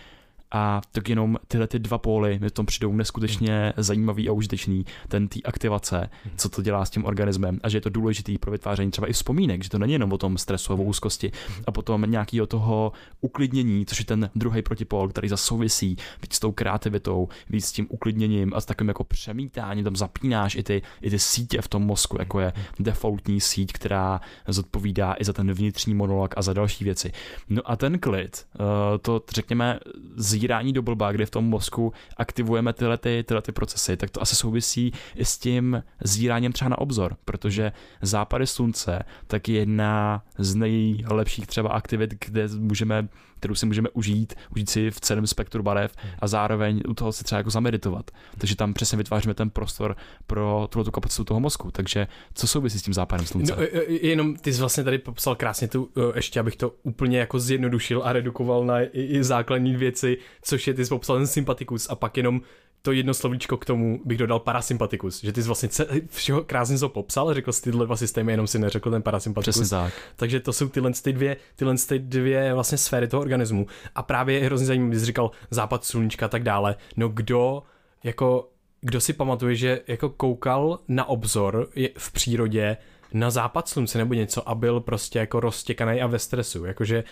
A 0.53 0.81
tak 0.91 1.09
jenom 1.09 1.37
tyhle 1.47 1.67
ty 1.67 1.79
dva 1.79 1.97
póly 1.97 2.39
mi 2.39 2.49
tom 2.49 2.65
přijdou 2.65 2.93
neskutečně 2.93 3.73
zajímavý 3.77 4.29
a 4.29 4.31
užitečný, 4.31 4.85
ten 5.07 5.27
tý 5.27 5.43
aktivace, 5.43 6.09
co 6.35 6.49
to 6.49 6.61
dělá 6.61 6.85
s 6.85 6.89
tím 6.89 7.05
organismem. 7.05 7.59
A 7.63 7.69
že 7.69 7.77
je 7.77 7.81
to 7.81 7.89
důležitý 7.89 8.37
pro 8.37 8.51
vytváření 8.51 8.91
třeba 8.91 9.07
i 9.07 9.13
vzpomínek, 9.13 9.63
že 9.63 9.69
to 9.69 9.79
není 9.79 9.93
jenom 9.93 10.13
o 10.13 10.17
tom 10.17 10.37
stresu 10.37 10.73
a 10.73 10.75
o 10.75 10.83
úzkosti. 10.83 11.31
A 11.67 11.71
potom 11.71 12.11
nějakého 12.11 12.47
toho 12.47 12.91
uklidnění, 13.21 13.85
což 13.85 13.99
je 13.99 14.05
ten 14.05 14.29
druhý 14.35 14.61
protipol, 14.61 15.09
který 15.09 15.29
zase 15.29 15.45
souvisí 15.45 15.97
víc 16.21 16.33
s 16.33 16.39
tou 16.39 16.51
kreativitou, 16.51 17.27
víc 17.49 17.65
s 17.65 17.71
tím 17.71 17.87
uklidněním 17.89 18.53
a 18.53 18.61
s 18.61 18.65
takovým 18.65 18.87
jako 18.87 19.03
přemítáním, 19.03 19.83
tam 19.83 19.95
zapínáš 19.95 20.55
i 20.55 20.63
ty, 20.63 20.81
i 21.01 21.09
ty 21.09 21.19
sítě 21.19 21.61
v 21.61 21.67
tom 21.67 21.83
mozku, 21.83 22.17
jako 22.19 22.39
je 22.39 22.53
defaultní 22.79 23.41
síť, 23.41 23.73
která 23.73 24.21
zodpovídá 24.47 25.15
i 25.19 25.25
za 25.25 25.33
ten 25.33 25.53
vnitřní 25.53 25.93
monolog 25.93 26.33
a 26.37 26.41
za 26.41 26.53
další 26.53 26.83
věci. 26.83 27.11
No 27.49 27.61
a 27.65 27.75
ten 27.75 27.99
klid, 27.99 28.45
eh, 28.55 28.97
to 29.01 29.23
řekněme 29.35 29.79
z 30.15 30.42
zírání 30.43 30.73
do 30.73 30.81
blba, 30.81 31.11
kde 31.11 31.25
v 31.25 31.29
tom 31.29 31.45
mozku 31.45 31.93
aktivujeme 32.17 32.73
tyhle, 32.73 32.97
ty, 32.97 33.23
tyhle 33.27 33.41
ty 33.41 33.51
procesy, 33.51 33.97
tak 33.97 34.09
to 34.09 34.21
asi 34.21 34.35
souvisí 34.35 34.91
i 35.15 35.25
s 35.25 35.37
tím 35.37 35.83
zíráním 36.03 36.51
třeba 36.51 36.69
na 36.69 36.77
obzor, 36.77 37.15
protože 37.25 37.71
západy 38.01 38.47
slunce 38.47 39.03
tak 39.27 39.49
je 39.49 39.59
jedna 39.59 40.23
z 40.37 40.55
nejlepších 40.55 41.47
třeba 41.47 41.69
aktivit, 41.69 42.25
kde 42.25 42.47
můžeme 42.47 43.07
kterou 43.43 43.55
si 43.55 43.65
můžeme 43.65 43.89
užít, 43.89 44.33
užít 44.51 44.69
si 44.69 44.91
v 44.91 44.99
celém 44.99 45.27
spektru 45.27 45.63
barev 45.63 45.95
a 46.19 46.27
zároveň 46.27 46.81
u 46.87 46.93
toho 46.93 47.11
si 47.11 47.23
třeba 47.23 47.37
jako 47.37 47.49
zameditovat. 47.49 48.11
Takže 48.37 48.55
tam 48.55 48.73
přesně 48.73 48.97
vytváříme 48.97 49.33
ten 49.33 49.49
prostor 49.49 49.95
pro 50.27 50.67
tuto 50.71 50.91
kapacitu 50.91 51.23
toho 51.23 51.39
mozku. 51.39 51.71
Takže 51.71 52.07
co 52.33 52.47
souvisí 52.47 52.79
s 52.79 52.81
tím 52.81 52.93
západem 52.93 53.25
slunce? 53.25 53.55
No, 53.55 53.63
jenom 53.87 54.35
ty 54.35 54.53
jsi 54.53 54.59
vlastně 54.59 54.83
tady 54.83 54.97
popsal 54.97 55.35
krásně 55.35 55.67
tu, 55.67 55.89
ještě 56.15 56.39
abych 56.39 56.55
to 56.55 56.75
úplně 56.83 57.19
jako 57.19 57.39
zjednodušil 57.39 58.01
a 58.03 58.13
redukoval 58.13 58.65
na 58.65 58.81
i, 58.81 58.87
i 58.93 59.23
základní 59.23 59.75
věci, 59.75 60.17
což 60.41 60.67
je 60.67 60.73
ty 60.73 60.85
jsi 60.85 60.89
popsal 60.89 61.17
ten 61.17 61.27
sympatikus 61.27 61.89
a 61.89 61.95
pak 61.95 62.17
jenom 62.17 62.41
to 62.85 62.91
jedno 62.91 63.13
slovíčko 63.13 63.57
k 63.57 63.65
tomu 63.65 64.01
bych 64.05 64.17
dodal 64.17 64.39
parasympatikus, 64.39 65.23
že 65.23 65.31
ty 65.31 65.43
jsi 65.43 65.47
vlastně 65.47 65.69
všeho 66.09 66.43
krásně 66.43 66.79
to 66.79 66.89
popsal, 66.89 67.33
řekl 67.33 67.51
jsi 67.51 67.61
tyhle 67.61 67.85
dva 67.85 67.95
systémy, 67.95 68.31
jenom 68.31 68.47
si 68.47 68.59
neřekl 68.59 68.91
ten 68.91 69.01
parasympatikus. 69.01 69.55
Přesně 69.55 69.69
tak. 69.69 69.93
Takže 70.15 70.39
to 70.39 70.53
jsou 70.53 70.69
tyhle 70.69 70.91
ty 71.03 71.13
dvě, 71.13 71.37
tyhle 71.55 71.75
ty 71.87 71.99
dvě 71.99 72.53
vlastně 72.53 72.77
sféry 72.77 73.07
toho 73.07 73.21
organismu. 73.21 73.67
A 73.95 74.03
právě 74.03 74.39
je 74.39 74.45
hrozně 74.45 74.67
zajímavé, 74.67 74.99
jsi 74.99 75.05
říkal 75.05 75.31
západ 75.51 75.85
sluníčka 75.85 76.25
a 76.25 76.29
tak 76.29 76.43
dále. 76.43 76.75
No 76.97 77.09
kdo 77.09 77.63
jako 78.03 78.49
kdo 78.81 79.01
si 79.01 79.13
pamatuje, 79.13 79.55
že 79.55 79.81
jako 79.87 80.09
koukal 80.09 80.79
na 80.87 81.05
obzor 81.05 81.69
v 81.97 82.11
přírodě 82.11 82.77
na 83.13 83.29
západ 83.29 83.67
slunce 83.67 83.97
nebo 83.97 84.13
něco 84.13 84.49
a 84.49 84.55
byl 84.55 84.79
prostě 84.79 85.19
jako 85.19 85.39
roztěkaný 85.39 86.01
a 86.01 86.07
ve 86.07 86.19
stresu, 86.19 86.65
jakože 86.65 87.03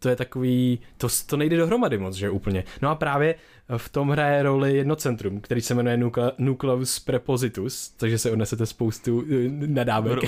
to 0.00 0.08
je 0.08 0.16
takový, 0.16 0.78
to, 0.96 1.08
to 1.26 1.36
nejde 1.36 1.56
dohromady 1.56 1.98
moc, 1.98 2.14
že 2.14 2.30
úplně. 2.30 2.64
No 2.82 2.88
a 2.88 2.94
právě 2.94 3.34
v 3.76 3.88
tom 3.88 4.10
hraje 4.10 4.42
roli 4.42 4.76
jedno 4.76 4.96
centrum, 4.96 5.40
který 5.40 5.60
se 5.60 5.74
jmenuje 5.74 5.98
Nucleus 6.38 6.98
Prepositus, 6.98 7.88
takže 7.88 8.18
se 8.18 8.30
odnesete 8.30 8.66
spoustu 8.66 9.24
eh, 9.30 9.48
nadávek. 9.66 10.18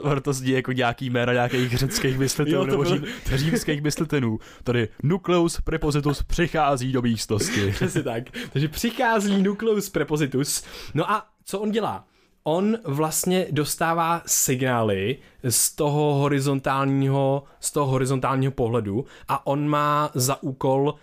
Ono 0.00 0.20
to 0.20 0.32
zní 0.32 0.50
jako 0.50 0.72
nějaký 0.72 1.10
jména 1.10 1.32
nějakých 1.32 1.78
řeckých 1.78 2.18
myslitelů 2.18 2.66
nebo 2.66 2.84
řím, 2.84 3.04
římských 3.34 3.82
myslitelů. 3.82 4.40
Tady 4.64 4.88
Nucleus 5.02 5.60
Prepositus 5.60 6.22
přichází 6.22 6.92
do 6.92 7.02
místnosti. 7.02 7.70
Přesně 7.70 8.02
tak. 8.02 8.24
Takže 8.52 8.68
přichází 8.68 9.42
Nucleus 9.42 9.90
Prepositus. 9.90 10.64
No 10.94 11.10
a 11.10 11.26
co 11.44 11.60
on 11.60 11.70
dělá? 11.70 12.06
On 12.48 12.78
vlastně 12.84 13.46
dostává 13.50 14.22
signály 14.26 15.16
z 15.48 15.74
toho 15.74 16.14
horizontálního, 16.14 17.42
z 17.60 17.72
toho 17.72 17.86
horizontálního 17.86 18.52
pohledu 18.52 19.04
a 19.28 19.46
on 19.46 19.68
má 19.68 20.10
za 20.14 20.42
úkol 20.42 20.94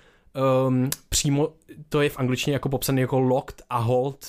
um, 0.67 0.89
přímo, 1.09 1.49
to 1.89 2.01
je 2.01 2.09
v 2.09 2.19
angličtině 2.19 2.53
jako 2.53 2.69
popsaný 2.69 3.01
jako 3.01 3.19
locked 3.19 3.61
a 3.69 3.77
hold 3.77 4.25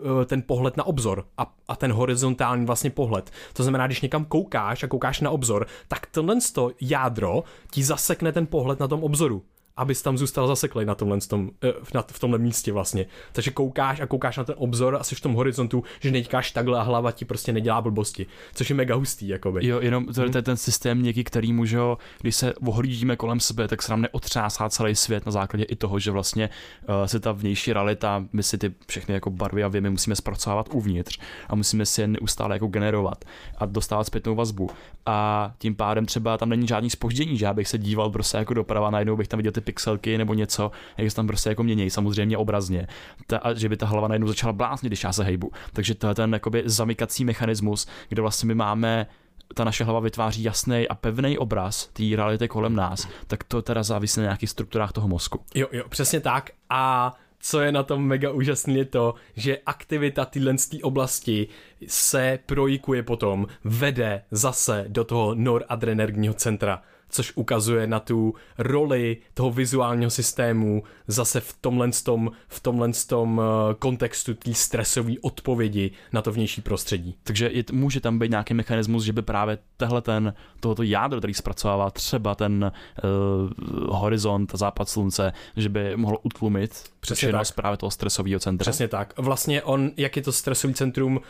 uh, 0.00 0.24
ten 0.24 0.42
pohled 0.42 0.76
na 0.76 0.84
obzor 0.84 1.24
a, 1.38 1.54
a 1.68 1.76
ten 1.76 1.92
horizontální 1.92 2.66
vlastně 2.66 2.90
pohled. 2.90 3.30
To 3.52 3.62
znamená, 3.62 3.86
když 3.86 4.00
někam 4.00 4.24
koukáš 4.24 4.82
a 4.82 4.88
koukáš 4.88 5.20
na 5.20 5.30
obzor, 5.30 5.66
tak 5.88 6.06
tohle 6.06 6.36
jádro 6.80 7.44
ti 7.70 7.84
zasekne 7.84 8.32
ten 8.32 8.46
pohled 8.46 8.80
na 8.80 8.88
tom 8.88 9.04
obzoru 9.04 9.42
abys 9.80 10.02
tam 10.02 10.18
zůstal 10.18 10.46
zaseklej 10.46 10.86
na 10.86 10.94
tomhle, 10.94 11.20
tom, 11.20 11.50
eh, 11.64 11.72
na, 11.94 12.04
v 12.12 12.18
tomhle 12.18 12.38
místě 12.38 12.72
vlastně. 12.72 13.06
Takže 13.32 13.50
koukáš 13.50 14.00
a 14.00 14.06
koukáš 14.06 14.36
na 14.36 14.44
ten 14.44 14.54
obzor 14.58 14.96
a 15.00 15.04
jsi 15.04 15.14
v 15.14 15.20
tom 15.20 15.34
horizontu, 15.34 15.84
že 16.00 16.10
neťkáš 16.10 16.50
takhle 16.50 16.78
a 16.78 16.82
hlava 16.82 17.12
ti 17.12 17.24
prostě 17.24 17.52
nedělá 17.52 17.80
blbosti, 17.80 18.26
což 18.54 18.70
je 18.70 18.76
mega 18.76 18.94
hustý, 18.94 19.28
jakoby. 19.28 19.66
Jo, 19.66 19.80
jenom 19.80 20.06
to, 20.06 20.30
to 20.30 20.38
je 20.38 20.42
ten 20.42 20.56
systém 20.56 21.02
něký, 21.02 21.24
který 21.24 21.52
může, 21.52 21.78
když 22.20 22.36
se 22.36 22.54
ohlídíme 22.54 23.16
kolem 23.16 23.40
sebe, 23.40 23.68
tak 23.68 23.82
se 23.82 23.92
nám 23.92 24.00
neotřásá 24.00 24.68
celý 24.68 24.94
svět 24.94 25.26
na 25.26 25.32
základě 25.32 25.64
i 25.64 25.76
toho, 25.76 25.98
že 25.98 26.10
vlastně 26.10 26.50
uh, 26.88 27.06
se 27.06 27.20
ta 27.20 27.32
vnější 27.32 27.72
realita, 27.72 28.24
my 28.32 28.42
si 28.42 28.58
ty 28.58 28.74
všechny 28.86 29.14
jako 29.14 29.30
barvy 29.30 29.64
a 29.64 29.68
věmy 29.68 29.90
musíme 29.90 30.16
zpracovávat 30.16 30.68
uvnitř 30.72 31.18
a 31.48 31.54
musíme 31.54 31.86
si 31.86 32.00
je 32.00 32.08
neustále 32.08 32.54
jako 32.54 32.66
generovat 32.66 33.24
a 33.58 33.66
dostávat 33.66 34.04
zpětnou 34.04 34.34
vazbu. 34.34 34.70
A 35.06 35.52
tím 35.58 35.74
pádem 35.74 36.06
třeba 36.06 36.38
tam 36.38 36.48
není 36.48 36.66
žádný 36.66 36.90
spoždění, 36.90 37.38
že 37.38 37.44
já 37.44 37.54
bych 37.54 37.68
se 37.68 37.78
díval 37.78 38.10
prostě 38.10 38.36
jako 38.36 38.54
doprava, 38.54 38.90
najednou 38.90 39.16
bych 39.16 39.28
tam 39.28 39.38
viděl 39.38 39.52
ty 39.52 39.60
pixelky 39.70 40.18
nebo 40.18 40.34
něco, 40.34 40.70
jak 40.98 41.10
se 41.10 41.16
tam 41.16 41.26
prostě 41.26 41.48
jako 41.48 41.62
mění, 41.62 41.90
samozřejmě 41.90 42.36
obrazně. 42.36 42.86
Ta, 43.26 43.38
a 43.38 43.54
že 43.54 43.68
by 43.68 43.76
ta 43.76 43.86
hlava 43.86 44.08
najednou 44.08 44.28
začala 44.28 44.52
bláznit, 44.52 44.88
když 44.88 45.04
já 45.04 45.12
se 45.12 45.24
hejbu. 45.24 45.50
Takže 45.72 45.94
to 45.94 46.08
je 46.08 46.14
ten 46.14 46.32
jakoby 46.32 46.62
zamykací 46.66 47.24
mechanismus, 47.24 47.86
kde 48.08 48.22
vlastně 48.22 48.46
my 48.46 48.54
máme 48.54 49.06
ta 49.54 49.64
naše 49.64 49.84
hlava 49.84 50.00
vytváří 50.00 50.42
jasný 50.42 50.88
a 50.88 50.94
pevný 50.94 51.38
obraz 51.38 51.86
té 51.92 52.02
reality 52.16 52.48
kolem 52.48 52.76
nás, 52.76 53.08
tak 53.26 53.44
to 53.44 53.62
teda 53.62 53.82
závisí 53.82 54.20
na 54.20 54.24
nějakých 54.24 54.50
strukturách 54.50 54.92
toho 54.92 55.08
mozku. 55.08 55.40
Jo, 55.54 55.68
jo, 55.72 55.84
přesně 55.88 56.20
tak. 56.20 56.50
A 56.70 57.14
co 57.40 57.60
je 57.60 57.72
na 57.72 57.82
tom 57.82 58.02
mega 58.02 58.30
úžasné 58.30 58.72
je 58.72 58.84
to, 58.84 59.14
že 59.36 59.58
aktivita 59.66 60.24
téhle 60.24 60.54
oblasti 60.82 61.48
se 61.86 62.38
projikuje 62.46 63.02
potom, 63.02 63.46
vede 63.64 64.22
zase 64.30 64.84
do 64.88 65.04
toho 65.04 65.34
noradrenergního 65.34 66.34
centra 66.34 66.82
což 67.10 67.32
ukazuje 67.34 67.86
na 67.86 68.00
tu 68.00 68.34
roli 68.58 69.16
toho 69.34 69.50
vizuálního 69.50 70.10
systému 70.10 70.82
zase 71.06 71.40
v 71.40 71.56
tomhle, 71.60 71.90
tom, 72.04 72.30
v 72.48 72.60
tomhle 72.60 72.90
tom 73.06 73.40
eh, 73.40 73.74
kontextu 73.74 74.34
té 74.34 74.54
stresové 74.54 75.12
odpovědi 75.22 75.90
na 76.12 76.22
to 76.22 76.32
vnější 76.32 76.60
prostředí. 76.60 77.14
Takže 77.24 77.50
je, 77.52 77.64
může 77.72 78.00
tam 78.00 78.18
být 78.18 78.30
nějaký 78.30 78.54
mechanismus, 78.54 79.04
že 79.04 79.12
by 79.12 79.22
právě 79.22 79.58
tehle 79.76 80.02
ten, 80.02 80.34
tohoto 80.60 80.82
jádro, 80.82 81.20
který 81.20 81.34
zpracovává 81.34 81.90
třeba 81.90 82.34
ten 82.34 82.72
uh, 83.04 83.96
horizont, 83.96 84.52
západ 84.54 84.88
slunce, 84.88 85.32
že 85.56 85.68
by 85.68 85.96
mohl 85.96 86.18
utlumit 86.22 86.90
Přesně 87.00 87.32
tak. 87.32 87.54
právě 87.54 87.76
toho 87.76 87.90
stresového 87.90 88.40
centra. 88.40 88.62
Přesně 88.62 88.88
tak. 88.88 89.14
Vlastně 89.16 89.62
on, 89.62 89.90
jak 89.96 90.16
je 90.16 90.22
to 90.22 90.32
stresový 90.32 90.74
centrum, 90.74 91.16
uh, 91.16 91.22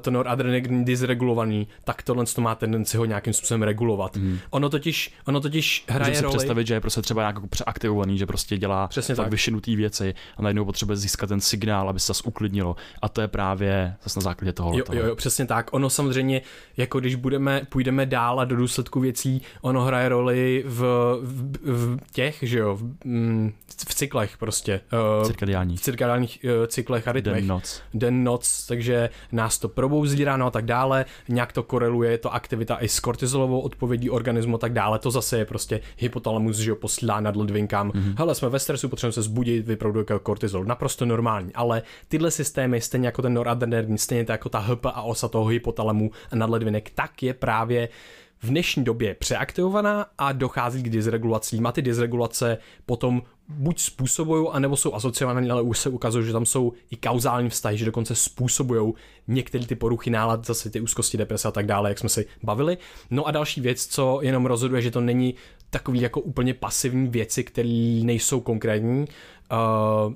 to 0.00 0.10
noradrenalin 0.10 0.84
dysregulovaný, 0.84 1.68
tak 1.84 2.02
tohle 2.02 2.24
to 2.26 2.40
má 2.40 2.54
tendenci 2.54 2.96
ho 2.96 3.04
nějakým 3.04 3.32
způsobem 3.32 3.62
regulovat. 3.62 4.16
Mm. 4.16 4.38
Ono 4.50 4.68
totiž, 4.68 4.95
ono 5.24 5.40
totiž 5.40 5.84
hraje 5.88 6.10
Můžu 6.10 6.18
si 6.18 6.22
roli... 6.22 6.36
představit, 6.36 6.66
že 6.66 6.74
je 6.74 6.80
prostě 6.80 7.02
třeba 7.02 7.22
nějak 7.22 7.34
jako 7.34 7.46
přeaktivovaný, 7.46 8.18
že 8.18 8.26
prostě 8.26 8.58
dělá 8.58 8.88
Přesně 8.88 9.14
tak 9.14 9.30
vyšinutý 9.30 9.76
věci 9.76 10.14
a 10.36 10.42
najednou 10.42 10.64
potřebuje 10.64 10.96
získat 10.96 11.26
ten 11.26 11.40
signál, 11.40 11.88
aby 11.88 12.00
se 12.00 12.06
zase 12.06 12.22
uklidnilo. 12.26 12.76
A 13.02 13.08
to 13.08 13.20
je 13.20 13.28
právě 13.28 13.94
zase 14.02 14.18
na 14.18 14.22
základě 14.22 14.52
toho. 14.52 14.78
Jo, 14.78 14.84
jo, 14.92 15.06
jo, 15.06 15.16
přesně 15.16 15.46
tak. 15.46 15.74
Ono 15.74 15.90
samozřejmě, 15.90 16.42
jako 16.76 17.00
když 17.00 17.14
budeme, 17.14 17.62
půjdeme 17.68 18.06
dál 18.06 18.40
a 18.40 18.44
do 18.44 18.56
důsledku 18.56 19.00
věcí, 19.00 19.42
ono 19.60 19.84
hraje 19.84 20.08
roli 20.08 20.64
v, 20.66 20.80
v, 21.22 21.96
v 21.96 21.98
těch, 22.12 22.38
že 22.42 22.58
jo, 22.58 22.76
v, 22.76 22.82
mm, 23.04 23.52
v 23.88 23.94
cyklech 23.94 24.36
prostě. 24.38 24.80
Uh, 25.20 25.26
cirkadiálních. 25.26 25.80
V 25.80 25.82
cirkadiálních 25.82 26.38
uh, 26.44 26.66
cyklech 26.66 27.08
a 27.08 27.12
rytmech. 27.12 27.34
Den, 27.34 27.46
noc. 27.46 27.82
Den, 27.94 28.24
noc, 28.24 28.66
takže 28.66 29.10
nás 29.32 29.58
to 29.58 29.68
probouzí 29.68 30.24
ráno 30.24 30.46
a 30.46 30.50
tak 30.50 30.64
dále, 30.64 31.04
nějak 31.28 31.52
to 31.52 31.62
koreluje, 31.62 32.18
to 32.18 32.34
aktivita 32.34 32.76
i 32.80 32.88
s 32.88 33.00
kortizolovou 33.00 33.60
odpovědí 33.60 34.10
organismu 34.10 34.56
a 34.56 34.58
tak 34.58 34.72
dále, 34.72 34.85
to 34.98 35.10
zase 35.10 35.38
je 35.38 35.44
prostě 35.44 35.80
hypotalamus, 35.98 36.56
že 36.56 36.70
jo, 36.70 36.76
posílá 36.76 37.20
nad 37.20 37.36
ledvinkám, 37.36 37.90
mm-hmm. 37.90 38.14
hele, 38.18 38.34
jsme 38.34 38.48
ve 38.48 38.58
stresu, 38.58 38.88
potřebujeme 38.88 39.12
se 39.12 39.22
zbudit, 39.22 39.66
vyprodukuje 39.66 40.18
kortizol, 40.18 40.64
naprosto 40.64 41.06
normální, 41.06 41.54
ale 41.54 41.82
tyhle 42.08 42.30
systémy, 42.30 42.80
stejně 42.80 43.08
jako 43.08 43.22
ten 43.22 43.34
noradrenergin, 43.34 43.98
stejně 43.98 44.26
jako 44.28 44.48
ta 44.48 44.58
HP 44.58 44.86
a 44.86 45.02
osa 45.02 45.28
toho 45.28 45.46
hypotalamu 45.46 46.10
a 46.30 46.36
nadledvinek, 46.36 46.90
tak 46.94 47.22
je 47.22 47.34
právě 47.34 47.88
v 48.42 48.48
dnešní 48.48 48.84
době 48.84 49.14
přeaktivovaná 49.14 50.06
a 50.18 50.32
dochází 50.32 50.82
k 50.82 50.90
dysregulacím 50.90 51.66
a 51.66 51.72
ty 51.72 51.82
dysregulace 51.82 52.58
potom 52.86 53.22
buď 53.48 53.80
způsobují, 53.80 54.48
anebo 54.52 54.76
jsou 54.76 54.94
asociované, 54.94 55.50
ale 55.50 55.62
už 55.62 55.78
se 55.78 55.88
ukazuje, 55.88 56.24
že 56.24 56.32
tam 56.32 56.46
jsou 56.46 56.72
i 56.90 56.96
kauzální 56.96 57.50
vztahy, 57.50 57.78
že 57.78 57.84
dokonce 57.84 58.14
způsobují 58.14 58.92
některé 59.28 59.66
ty 59.66 59.74
poruchy 59.74 60.10
nálad, 60.10 60.46
zase 60.46 60.70
ty 60.70 60.80
úzkosti, 60.80 61.16
deprese 61.18 61.48
a 61.48 61.50
tak 61.50 61.66
dále, 61.66 61.88
jak 61.88 61.98
jsme 61.98 62.08
si 62.08 62.26
bavili. 62.42 62.78
No 63.10 63.26
a 63.26 63.30
další 63.30 63.60
věc, 63.60 63.86
co 63.86 64.18
jenom 64.22 64.46
rozhoduje, 64.46 64.82
že 64.82 64.90
to 64.90 65.00
není 65.00 65.34
takový 65.70 66.00
jako 66.00 66.20
úplně 66.20 66.54
pasivní 66.54 67.08
věci, 67.08 67.44
které 67.44 68.00
nejsou 68.04 68.40
konkrétní, 68.40 69.04
uh, 69.52 70.14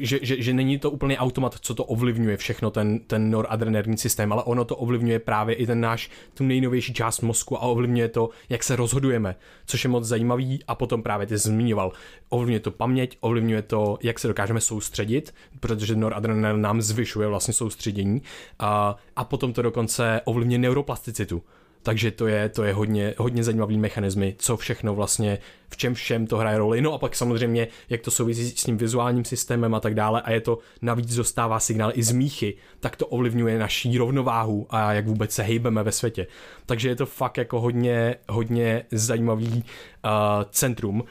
že, 0.00 0.18
že, 0.22 0.42
že 0.42 0.52
není 0.52 0.78
to 0.78 0.90
úplně 0.90 1.18
automat, 1.18 1.56
co 1.60 1.74
to 1.74 1.84
ovlivňuje 1.84 2.36
všechno, 2.36 2.70
ten, 2.70 2.98
ten 2.98 3.30
noradrenergní 3.30 3.98
systém, 3.98 4.32
ale 4.32 4.42
ono 4.42 4.64
to 4.64 4.76
ovlivňuje 4.76 5.18
právě 5.18 5.54
i 5.54 5.66
ten 5.66 5.80
náš, 5.80 6.10
tu 6.34 6.44
nejnovější 6.44 6.94
část 6.94 7.20
mozku 7.20 7.56
a 7.56 7.60
ovlivňuje 7.60 8.08
to, 8.08 8.30
jak 8.48 8.62
se 8.62 8.76
rozhodujeme, 8.76 9.36
což 9.66 9.84
je 9.84 9.90
moc 9.90 10.04
zajímavý 10.04 10.64
a 10.68 10.74
potom 10.74 11.02
právě 11.02 11.26
ty 11.26 11.38
zmiňoval. 11.38 11.92
Ovlivňuje 12.28 12.60
to 12.60 12.70
paměť, 12.70 13.16
ovlivňuje 13.20 13.62
to, 13.62 13.98
jak 14.02 14.18
se 14.18 14.28
dokážeme 14.28 14.60
soustředit, 14.60 15.34
protože 15.60 15.96
noradrenalin 15.96 16.62
nám 16.62 16.82
zvyšuje 16.82 17.28
vlastně 17.28 17.54
soustředění 17.54 18.22
a, 18.58 18.96
a 19.16 19.24
potom 19.24 19.52
to 19.52 19.62
dokonce 19.62 20.20
ovlivňuje 20.24 20.58
neuroplasticitu 20.58 21.42
takže 21.82 22.10
to 22.10 22.26
je, 22.26 22.48
to 22.48 22.64
je 22.64 22.72
hodně, 22.72 23.14
hodně 23.18 23.44
zajímavý 23.44 23.78
mechanismy, 23.78 24.34
co 24.38 24.56
všechno 24.56 24.94
vlastně, 24.94 25.38
v 25.68 25.76
čem 25.76 25.94
všem 25.94 26.26
to 26.26 26.36
hraje 26.36 26.58
roli. 26.58 26.80
No 26.80 26.92
a 26.92 26.98
pak 26.98 27.16
samozřejmě, 27.16 27.68
jak 27.88 28.00
to 28.00 28.10
souvisí 28.10 28.50
s 28.50 28.64
tím 28.64 28.76
vizuálním 28.76 29.24
systémem 29.24 29.74
a 29.74 29.80
tak 29.80 29.94
dále 29.94 30.22
a 30.22 30.30
je 30.30 30.40
to 30.40 30.58
navíc 30.82 31.14
dostává 31.14 31.60
signál 31.60 31.92
i 31.94 32.02
z 32.02 32.12
míchy, 32.12 32.56
tak 32.80 32.96
to 32.96 33.06
ovlivňuje 33.06 33.58
naší 33.58 33.98
rovnováhu 33.98 34.66
a 34.70 34.92
jak 34.92 35.06
vůbec 35.06 35.32
se 35.32 35.42
hejbeme 35.42 35.82
ve 35.82 35.92
světě. 35.92 36.26
Takže 36.66 36.88
je 36.88 36.96
to 36.96 37.06
fakt 37.06 37.36
jako 37.36 37.60
hodně, 37.60 38.16
hodně 38.28 38.84
zajímavý 38.92 39.48
uh, 39.48 40.10
centrum. 40.50 41.04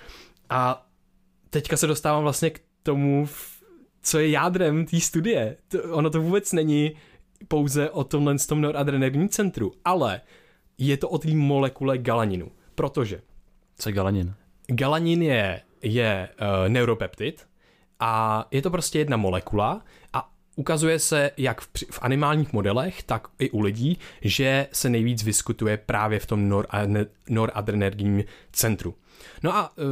A 0.50 0.88
teďka 1.50 1.78
se 1.78 1.88
dostávám 1.88 2.24
vlastně 2.24 2.50
k 2.50 2.62
tomu, 2.84 3.28
co 4.02 4.20
je 4.20 4.30
jádrem 4.30 4.86
té 4.86 5.00
studie. 5.00 5.58
To, 5.68 5.84
ono 5.84 6.10
to 6.10 6.22
vůbec 6.22 6.54
není 6.54 6.92
pouze 7.48 7.90
o 7.90 8.04
tomhle 8.04 8.36
tom 8.48 8.62
noradrenergním 8.62 9.30
centru, 9.30 9.72
ale 9.86 10.22
je 10.80 10.98
to 10.98 11.10
o 11.10 11.18
té 11.18 11.36
molekule 11.36 11.98
galaninu. 11.98 12.52
Protože... 12.76 13.22
Co 13.78 13.90
je 13.90 13.94
galanin? 13.94 14.34
Galanin 14.68 15.22
je, 15.24 15.62
je 15.82 16.30
uh, 16.42 16.70
neuropeptid 16.70 17.48
a 18.00 18.46
je 18.52 18.62
to 18.62 18.70
prostě 18.70 19.00
jedna 19.00 19.18
molekula 19.18 19.82
a 20.14 20.32
ukazuje 20.56 21.00
se 21.00 21.32
jak 21.38 21.62
v, 21.62 21.68
v 21.92 22.00
animálních 22.02 22.54
modelech, 22.54 23.04
tak 23.04 23.28
i 23.40 23.50
u 23.50 23.60
lidí, 23.60 23.98
že 24.22 24.68
se 24.72 24.90
nejvíc 24.90 25.24
vyskutuje 25.24 25.78
právě 25.78 26.20
v 26.20 26.26
tom 26.26 26.64
noradrenergním 27.30 28.24
centru. 28.52 28.96
No 29.44 29.56
a 29.56 29.78
uh, 29.78 29.86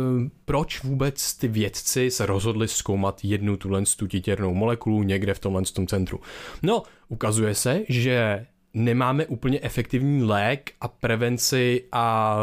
proč 0.46 0.84
vůbec 0.84 1.34
ty 1.34 1.48
vědci 1.48 2.12
se 2.12 2.26
rozhodli 2.26 2.68
zkoumat 2.68 3.20
jednu 3.24 3.58
tuhle 3.58 3.84
tu 3.98 4.08
titěrnou 4.08 4.54
molekulu 4.54 5.04
někde 5.04 5.34
v 5.34 5.40
tomhle 5.40 5.62
tom 5.62 5.88
centru? 5.88 6.20
No, 6.64 6.84
ukazuje 7.08 7.56
se, 7.56 7.82
že 7.90 8.46
nemáme 8.78 9.26
úplně 9.26 9.60
efektivní 9.62 10.24
lék 10.24 10.72
a 10.82 10.88
prevenci 10.88 11.84
a, 11.92 12.38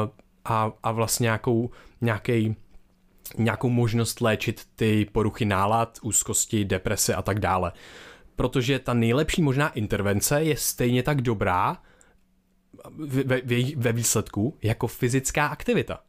a, 0.44 0.72
a 0.82 0.92
vlastně 0.92 1.24
nějakou, 1.24 1.70
nějaký, 2.00 2.56
nějakou 3.38 3.68
možnost 3.68 4.20
léčit 4.20 4.66
ty 4.76 5.06
poruchy 5.12 5.44
nálad, 5.44 5.98
úzkosti, 6.02 6.64
deprese 6.64 7.14
a 7.14 7.22
tak 7.22 7.40
dále. 7.40 7.72
Protože 8.36 8.78
ta 8.78 8.94
nejlepší 8.94 9.42
možná 9.42 9.68
intervence 9.68 10.42
je 10.42 10.56
stejně 10.56 11.02
tak 11.02 11.22
dobrá 11.22 11.82
ve, 12.96 13.40
ve, 13.40 13.56
ve 13.76 13.92
výsledku 13.92 14.58
jako 14.62 14.86
fyzická 14.86 15.46
aktivita. 15.46 16.00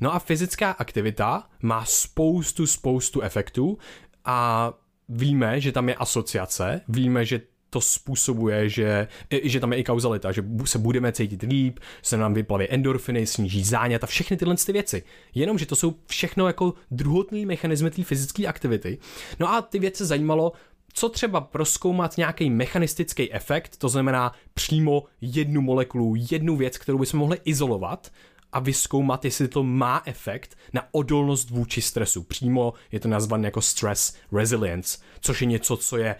No 0.00 0.14
a 0.14 0.18
fyzická 0.18 0.70
aktivita 0.70 1.48
má 1.62 1.84
spoustu, 1.84 2.66
spoustu 2.66 3.20
efektů 3.20 3.78
a 4.24 4.72
víme, 5.08 5.60
že 5.60 5.72
tam 5.72 5.88
je 5.88 5.94
asociace, 5.94 6.80
víme, 6.88 7.24
že 7.24 7.40
to 7.72 7.80
způsobuje, 7.80 8.68
že, 8.68 9.08
že 9.42 9.60
tam 9.60 9.72
je 9.72 9.78
i 9.78 9.84
kauzalita, 9.84 10.32
že 10.32 10.44
se 10.64 10.78
budeme 10.78 11.12
cítit 11.12 11.42
líp, 11.42 11.78
se 12.02 12.16
nám 12.16 12.34
vyplaví 12.34 12.66
endorfiny, 12.70 13.26
sníží 13.26 13.64
zánět 13.64 14.04
a 14.04 14.06
všechny 14.06 14.36
tyhle 14.36 14.56
ty 14.56 14.72
věci. 14.72 15.02
Jenom, 15.34 15.58
že 15.58 15.66
to 15.66 15.76
jsou 15.76 15.94
všechno 16.06 16.46
jako 16.46 16.74
druhotný 16.90 17.46
mechanismy 17.46 17.90
té 17.90 18.02
fyzické 18.04 18.46
aktivity. 18.46 18.98
No 19.38 19.52
a 19.52 19.62
ty 19.62 19.78
věci 19.78 20.04
zajímalo, 20.04 20.52
co 20.92 21.08
třeba 21.08 21.40
proskoumat 21.40 22.16
nějaký 22.16 22.50
mechanistický 22.50 23.32
efekt, 23.32 23.76
to 23.76 23.88
znamená 23.88 24.32
přímo 24.54 25.04
jednu 25.20 25.60
molekulu, 25.60 26.14
jednu 26.30 26.56
věc, 26.56 26.78
kterou 26.78 26.98
bychom 26.98 27.20
mohli 27.20 27.38
izolovat 27.44 28.12
a 28.52 28.60
vyskoumat, 28.60 29.24
jestli 29.24 29.48
to 29.48 29.62
má 29.62 30.02
efekt 30.04 30.58
na 30.72 30.82
odolnost 30.90 31.50
vůči 31.50 31.82
stresu. 31.82 32.22
Přímo 32.22 32.74
je 32.92 33.00
to 33.00 33.08
nazvané 33.08 33.46
jako 33.46 33.62
stress 33.62 34.16
resilience, 34.32 34.98
což 35.20 35.40
je 35.40 35.46
něco, 35.46 35.76
co 35.76 35.96
je 35.96 36.16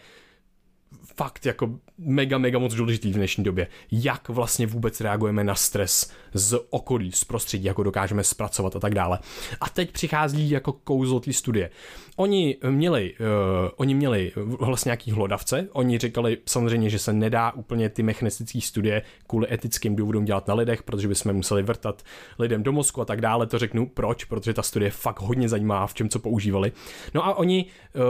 fakt 1.16 1.46
jako 1.46 1.70
mega, 1.98 2.38
mega 2.38 2.58
moc 2.58 2.74
důležitý 2.74 3.12
v 3.12 3.14
dnešní 3.14 3.44
době. 3.44 3.66
Jak 3.90 4.28
vlastně 4.28 4.66
vůbec 4.66 5.00
reagujeme 5.00 5.44
na 5.44 5.54
stres 5.54 6.12
z 6.34 6.60
okolí, 6.70 7.12
z 7.12 7.24
prostředí, 7.24 7.64
jako 7.64 7.82
dokážeme 7.82 8.24
zpracovat 8.24 8.76
a 8.76 8.80
tak 8.80 8.94
dále. 8.94 9.18
A 9.60 9.68
teď 9.68 9.92
přichází 9.92 10.50
jako 10.50 10.72
kouzlo 10.72 11.20
té 11.20 11.32
studie. 11.32 11.70
Oni 12.16 12.56
měli, 12.70 13.14
uh, 13.20 13.70
oni 13.76 13.94
měli 13.94 14.32
vlastně 14.36 14.88
nějaký 14.88 15.10
hlodavce, 15.10 15.68
oni 15.72 15.98
říkali 15.98 16.38
samozřejmě, 16.46 16.90
že 16.90 16.98
se 16.98 17.12
nedá 17.12 17.52
úplně 17.52 17.88
ty 17.88 18.02
mechanistické 18.02 18.60
studie 18.60 19.02
kvůli 19.26 19.52
etickým 19.52 19.96
důvodům 19.96 20.24
dělat 20.24 20.48
na 20.48 20.54
lidech, 20.54 20.82
protože 20.82 21.08
bychom 21.08 21.32
museli 21.32 21.62
vrtat 21.62 22.02
lidem 22.38 22.62
do 22.62 22.72
mozku 22.72 23.00
a 23.00 23.04
tak 23.04 23.20
dále. 23.20 23.46
To 23.46 23.58
řeknu 23.58 23.86
proč, 23.86 24.24
protože 24.24 24.54
ta 24.54 24.62
studie 24.62 24.90
fakt 24.90 25.20
hodně 25.20 25.48
zajímá, 25.48 25.86
v 25.86 25.94
čem 25.94 26.08
co 26.08 26.18
používali. 26.18 26.72
No 27.14 27.26
a 27.26 27.34
oni 27.34 27.66
uh, 27.94 28.02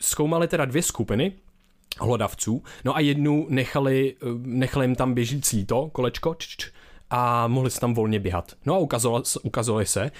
zkoumali 0.00 0.48
teda 0.48 0.64
dvě 0.64 0.82
skupiny, 0.82 1.32
hlodavců, 2.00 2.62
no 2.84 2.96
a 2.96 3.00
jednu 3.00 3.46
nechali, 3.50 4.14
eh, 4.22 4.26
nechali 4.42 4.86
jim 4.86 4.94
tam 4.94 5.14
běžící 5.14 5.64
to 5.64 5.90
kolečko 5.92 6.34
č, 6.34 6.56
č, 6.56 6.70
a 7.10 7.48
mohli 7.48 7.70
se 7.70 7.80
tam 7.80 7.94
volně 7.94 8.20
běhat. 8.20 8.52
No 8.66 8.74
a 8.74 8.78
ukazovali, 8.78 9.24
ukazovali 9.42 9.86
se, 9.86 10.10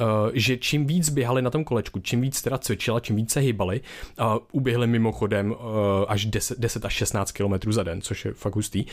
Uh, 0.00 0.30
že 0.34 0.56
čím 0.56 0.86
víc 0.86 1.08
běhali 1.08 1.42
na 1.42 1.50
tom 1.50 1.64
kolečku, 1.64 1.98
čím 2.00 2.20
víc 2.20 2.42
teda 2.42 2.58
cvičila, 2.58 3.00
čím 3.00 3.16
víc 3.16 3.32
se 3.32 3.40
hýbali, 3.40 3.80
uh, 4.20 4.38
uběhli 4.52 4.86
mimochodem 4.86 5.50
uh, 5.50 5.56
až 6.08 6.26
10, 6.26 6.58
10 6.58 6.84
až 6.84 6.92
16 6.92 7.32
km 7.32 7.72
za 7.72 7.82
den, 7.82 8.00
což 8.00 8.24
je 8.24 8.32
fakt 8.32 8.54
hustý. 8.54 8.84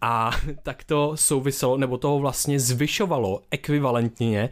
A 0.00 0.30
tak 0.62 0.84
to 0.84 1.12
souviselo, 1.16 1.76
nebo 1.76 1.98
toho 1.98 2.18
vlastně 2.18 2.60
zvyšovalo 2.60 3.42
ekvivalentně 3.50 4.50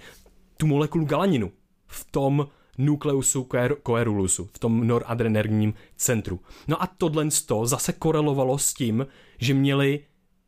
tu 0.56 0.66
molekulu 0.66 1.04
galaninu 1.04 1.50
v 1.86 2.06
tom 2.10 2.48
nukleusu 2.78 3.48
koerulusu, 3.82 4.48
v 4.52 4.58
tom 4.58 4.86
noradrenergním 4.86 5.74
centru. 5.96 6.40
No 6.68 6.82
a 6.82 6.86
tohle 6.86 7.28
zase 7.64 7.92
korelovalo 7.92 8.58
s 8.58 8.74
tím, 8.74 9.06
že 9.38 9.54
měli 9.54 10.00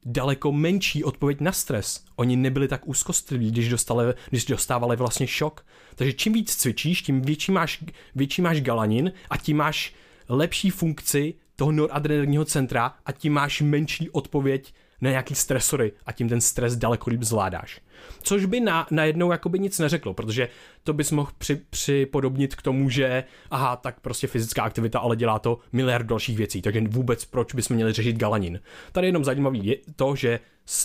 daleko 0.05 0.53
menší 0.53 1.05
odpověď 1.05 1.41
na 1.41 1.53
stres. 1.53 2.05
Oni 2.17 2.37
nebyli 2.37 2.69
tak 2.69 2.89
úzkostliví, 2.89 3.51
když, 3.51 3.69
dostali, 3.69 4.15
když 4.31 4.45
dostávali 4.45 4.97
vlastně 4.97 5.27
šok. 5.27 5.67
Takže 5.95 6.13
čím 6.13 6.33
víc 6.33 6.57
cvičíš, 6.57 7.03
tím 7.03 7.23
větší 7.23 7.53
máš, 7.53 7.85
větší 8.15 8.43
máš 8.43 8.61
galanin 8.61 9.13
a 9.31 9.37
tím 9.37 9.57
máš 9.57 9.95
lepší 10.29 10.71
funkci 10.71 11.35
toho 11.57 11.73
noradrenergního 11.73 12.45
centra 12.45 12.95
a 13.07 13.13
tím 13.13 13.33
máš 13.33 13.61
menší 13.61 14.11
odpověď 14.11 14.75
na 15.01 15.11
nějaký 15.11 15.35
stresory 15.35 15.93
a 16.07 16.13
tím 16.13 16.29
ten 16.29 16.41
stres 16.41 16.77
daleko 16.77 17.11
líp 17.11 17.23
zvládáš. 17.23 17.81
Což 18.23 18.45
by 18.45 18.61
na, 18.61 18.87
najednou 18.91 19.33
jakoby 19.33 19.59
nic 19.59 19.79
neřeklo, 19.79 20.15
protože 20.15 20.49
to 20.85 20.93
bys 20.93 21.11
mohl 21.11 21.31
při, 21.39 21.61
připodobnit 21.71 22.55
k 22.55 22.63
tomu, 22.63 22.91
že 22.91 23.25
aha, 23.51 23.77
tak 23.77 24.01
prostě 24.01 24.27
fyzická 24.27 24.63
aktivita, 24.63 24.99
ale 24.99 25.17
dělá 25.17 25.39
to 25.39 25.59
miliard 25.73 26.07
dalších 26.07 26.37
věcí, 26.37 26.63
takže 26.63 26.81
vůbec 26.89 27.25
proč 27.25 27.55
bychom 27.55 27.75
měli 27.75 27.93
řešit 27.93 28.17
galanin. 28.17 28.61
Tady 28.93 29.07
jenom 29.07 29.25
zajímavý 29.25 29.67
je 29.67 29.77
to, 29.97 30.17
že 30.17 30.41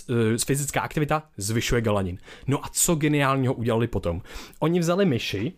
uh, 0.09 0.15
fyzická 0.45 0.81
aktivita 0.81 1.23
zvyšuje 1.37 1.81
galanin. 1.81 2.17
No 2.47 2.65
a 2.65 2.69
co 2.71 2.95
geniálního 2.95 3.53
udělali 3.53 3.87
potom? 3.87 4.21
Oni 4.59 4.79
vzali 4.79 5.05
myši, 5.05 5.53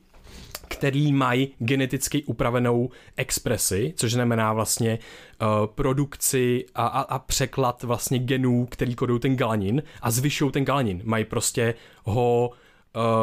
který 0.68 1.12
mají 1.12 1.54
geneticky 1.60 2.24
upravenou 2.24 2.90
expresi, 3.18 3.94
což 3.98 4.14
znamená 4.14 4.54
vlastně 4.54 5.00
uh, 5.42 5.48
produkci 5.68 6.66
a, 6.76 6.88
a, 6.88 7.02
a 7.02 7.20
překlad 7.20 7.84
vlastně 7.84 8.20
genů, 8.20 8.66
který 8.66 8.96
kodují 8.96 9.20
ten 9.20 9.36
galanin 9.36 9.84
a 10.02 10.12
zvyšují 10.12 10.52
ten 10.52 10.66
galanin. 10.66 11.02
Mají 11.04 11.26
prostě 11.26 11.74
ho 12.04 12.52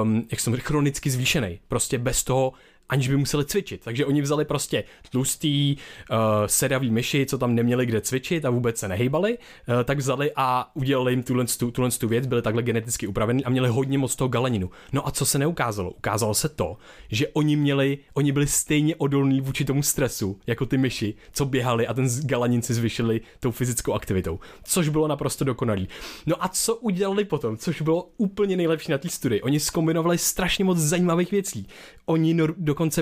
um, 0.02 0.26
jak 0.30 0.40
jsem 0.40 0.54
řekl, 0.54 0.66
chronicky 0.66 1.10
zvýšený. 1.10 1.58
Prostě 1.68 1.98
bez 1.98 2.24
toho 2.24 2.52
aniž 2.92 3.08
by 3.08 3.16
museli 3.16 3.44
cvičit. 3.44 3.84
Takže 3.84 4.06
oni 4.06 4.22
vzali 4.22 4.44
prostě 4.44 4.84
tlustý, 5.10 5.76
uh, 6.10 6.16
sedavý 6.46 6.90
myši, 6.90 7.26
co 7.26 7.38
tam 7.38 7.54
neměli 7.54 7.86
kde 7.86 8.00
cvičit 8.00 8.44
a 8.44 8.50
vůbec 8.50 8.78
se 8.78 8.88
nehejbali, 8.88 9.38
uh, 9.38 9.74
tak 9.84 9.98
vzali 9.98 10.32
a 10.36 10.70
udělali 10.74 11.12
jim 11.12 11.22
tuhle, 11.22 11.44
tu, 11.58 11.70
tuhle 11.70 11.90
tu 11.90 12.08
věc, 12.08 12.26
byli 12.26 12.42
takhle 12.42 12.62
geneticky 12.62 13.06
upravení 13.06 13.44
a 13.44 13.50
měli 13.50 13.68
hodně 13.68 13.98
moc 13.98 14.16
toho 14.16 14.28
galeninu. 14.28 14.70
No 14.92 15.08
a 15.08 15.10
co 15.10 15.26
se 15.26 15.38
neukázalo? 15.38 15.90
Ukázalo 15.90 16.34
se 16.34 16.48
to, 16.48 16.76
že 17.08 17.28
oni 17.28 17.56
měli, 17.56 17.98
oni 18.14 18.32
byli 18.32 18.46
stejně 18.46 18.96
odolní 18.96 19.40
vůči 19.40 19.64
tomu 19.64 19.82
stresu, 19.82 20.38
jako 20.46 20.66
ty 20.66 20.78
myši, 20.78 21.14
co 21.32 21.44
běhali 21.44 21.86
a 21.86 21.94
ten 21.94 22.08
galanin 22.24 22.62
si 22.62 22.74
zvyšili 22.74 23.20
tou 23.40 23.50
fyzickou 23.50 23.92
aktivitou, 23.92 24.40
což 24.64 24.88
bylo 24.88 25.08
naprosto 25.08 25.44
dokonalý. 25.44 25.88
No 26.26 26.44
a 26.44 26.48
co 26.48 26.76
udělali 26.76 27.24
potom, 27.24 27.56
což 27.56 27.82
bylo 27.82 28.10
úplně 28.16 28.56
nejlepší 28.56 28.92
na 28.92 28.98
té 28.98 29.08
studii? 29.08 29.42
Oni 29.42 29.60
skombinovali 29.60 30.18
strašně 30.18 30.64
moc 30.64 30.78
zajímavých 30.78 31.30
věcí. 31.30 31.66
Oni 32.06 32.34
no, 32.34 32.46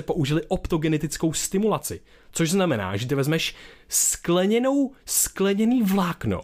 použili 0.01 0.41
optogenetickou 0.47 1.33
stimulaci, 1.33 2.01
což 2.31 2.51
znamená, 2.51 2.97
že 2.97 3.07
ty 3.07 3.15
vezmeš 3.15 3.55
skleněnou, 3.87 4.91
skleněný 5.05 5.83
vlákno, 5.83 6.41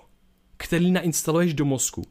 který 0.58 0.92
nainstaluješ 0.92 1.54
do 1.54 1.66
mozku, 1.66 2.04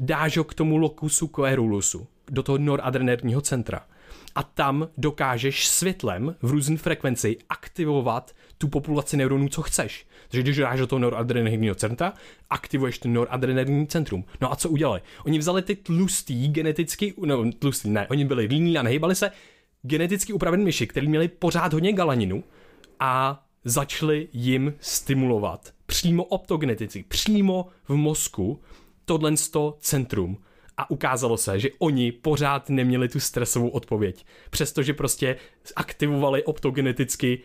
dáš 0.00 0.36
ho 0.36 0.44
k 0.44 0.54
tomu 0.54 0.76
lokusu 0.76 1.30
coerulusu, 1.36 2.06
do 2.30 2.42
toho 2.42 2.58
noradrenerního 2.58 3.40
centra 3.40 3.86
a 4.34 4.42
tam 4.42 4.88
dokážeš 4.98 5.68
světlem 5.68 6.36
v 6.42 6.50
různé 6.50 6.76
frekvenci 6.76 7.36
aktivovat 7.48 8.32
tu 8.58 8.68
populaci 8.68 9.16
neuronů, 9.16 9.48
co 9.48 9.62
chceš. 9.62 10.06
Takže 10.28 10.42
když 10.42 10.56
dáš 10.56 10.78
do 10.78 10.86
toho 10.86 10.98
noradrenerního 10.98 11.74
centra, 11.74 12.12
aktivuješ 12.50 12.98
ten 12.98 13.12
noradrenerní 13.12 13.86
centrum. 13.86 14.24
No 14.40 14.52
a 14.52 14.56
co 14.56 14.68
udělali? 14.68 15.00
Oni 15.24 15.38
vzali 15.38 15.62
ty 15.62 15.76
tlustý 15.76 16.48
geneticky, 16.48 17.14
no 17.26 17.52
tlustý, 17.52 17.90
ne, 17.90 18.08
oni 18.08 18.24
byli 18.24 18.44
líní 18.44 18.78
a 18.78 18.82
nehybali 18.82 19.14
se, 19.14 19.30
geneticky 19.86 20.32
upravený 20.32 20.64
myši, 20.64 20.86
který 20.86 21.08
měli 21.08 21.28
pořád 21.28 21.72
hodně 21.72 21.92
galaninu 21.92 22.44
a 23.00 23.44
začali 23.64 24.28
jim 24.32 24.74
stimulovat 24.80 25.72
přímo 25.86 26.24
optogeneticky, 26.24 27.04
přímo 27.08 27.66
v 27.88 27.94
mozku 27.94 28.60
tohle 29.04 29.32
centrum 29.78 30.38
a 30.76 30.90
ukázalo 30.90 31.36
se, 31.36 31.60
že 31.60 31.68
oni 31.78 32.12
pořád 32.12 32.70
neměli 32.70 33.08
tu 33.08 33.20
stresovou 33.20 33.68
odpověď, 33.68 34.26
přestože 34.50 34.94
prostě 34.94 35.36
aktivovali 35.76 36.44
optogeneticky 36.44 37.38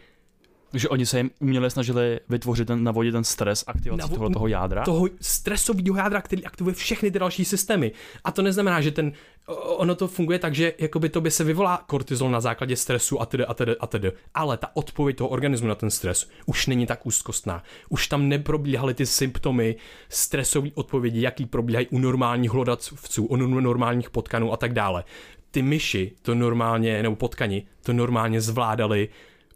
že 0.73 0.89
oni 0.89 1.05
se 1.05 1.17
jim 1.17 1.31
uměle 1.39 1.69
snažili 1.69 2.19
vytvořit 2.29 2.67
ten, 2.67 2.83
navodit 2.83 3.13
ten 3.13 3.23
stres 3.23 3.63
aktivací 3.67 4.01
Navo- 4.01 4.15
toho, 4.15 4.29
toho 4.29 4.47
jádra? 4.47 4.83
Toho 4.83 5.07
stresového 5.21 5.97
jádra, 5.97 6.21
který 6.21 6.45
aktivuje 6.45 6.73
všechny 6.75 7.11
ty 7.11 7.19
další 7.19 7.45
systémy. 7.45 7.91
A 8.23 8.31
to 8.31 8.41
neznamená, 8.41 8.81
že 8.81 8.91
ten, 8.91 9.11
ono 9.57 9.95
to 9.95 10.07
funguje 10.07 10.39
tak, 10.39 10.55
že 10.55 10.73
jakoby 10.77 11.09
to 11.09 11.21
by 11.21 11.31
se 11.31 11.43
vyvolá 11.43 11.83
kortizol 11.87 12.29
na 12.29 12.41
základě 12.41 12.75
stresu 12.75 13.21
a 13.21 13.25
tedy 13.25 13.45
a 13.45 13.53
tedy 13.53 13.75
a 13.79 13.87
tedy. 13.87 14.11
Ale 14.33 14.57
ta 14.57 14.67
odpověď 14.73 15.17
toho 15.17 15.29
organismu 15.29 15.67
na 15.67 15.75
ten 15.75 15.89
stres 15.89 16.29
už 16.45 16.67
není 16.67 16.85
tak 16.85 17.05
úzkostná. 17.05 17.63
Už 17.89 18.07
tam 18.07 18.29
neprobíhaly 18.29 18.93
ty 18.93 19.05
symptomy 19.05 19.75
stresové 20.09 20.69
odpovědi, 20.73 21.21
jaký 21.21 21.45
probíhají 21.45 21.87
u 21.87 21.99
normálních 21.99 22.51
hlodavců, 22.51 23.25
u 23.25 23.35
normálních 23.35 24.09
potkanů 24.09 24.53
a 24.53 24.57
tak 24.57 24.73
dále. 24.73 25.03
Ty 25.51 25.61
myši 25.61 26.11
to 26.21 26.35
normálně, 26.35 27.03
nebo 27.03 27.15
potkani, 27.15 27.67
to 27.83 27.93
normálně 27.93 28.41
zvládali 28.41 29.09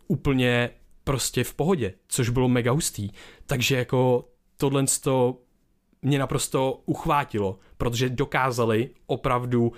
úplně 0.07 0.69
prostě 1.03 1.43
v 1.43 1.53
pohodě, 1.53 1.93
což 2.07 2.29
bylo 2.29 2.47
mega 2.47 2.71
hustý. 2.71 3.09
Takže 3.45 3.75
jako 3.75 4.29
tohle 4.57 4.85
to 5.01 5.37
mě 6.03 6.19
naprosto 6.19 6.81
uchvátilo, 6.85 7.59
protože 7.77 8.09
dokázali 8.09 8.89
opravdu 9.05 9.71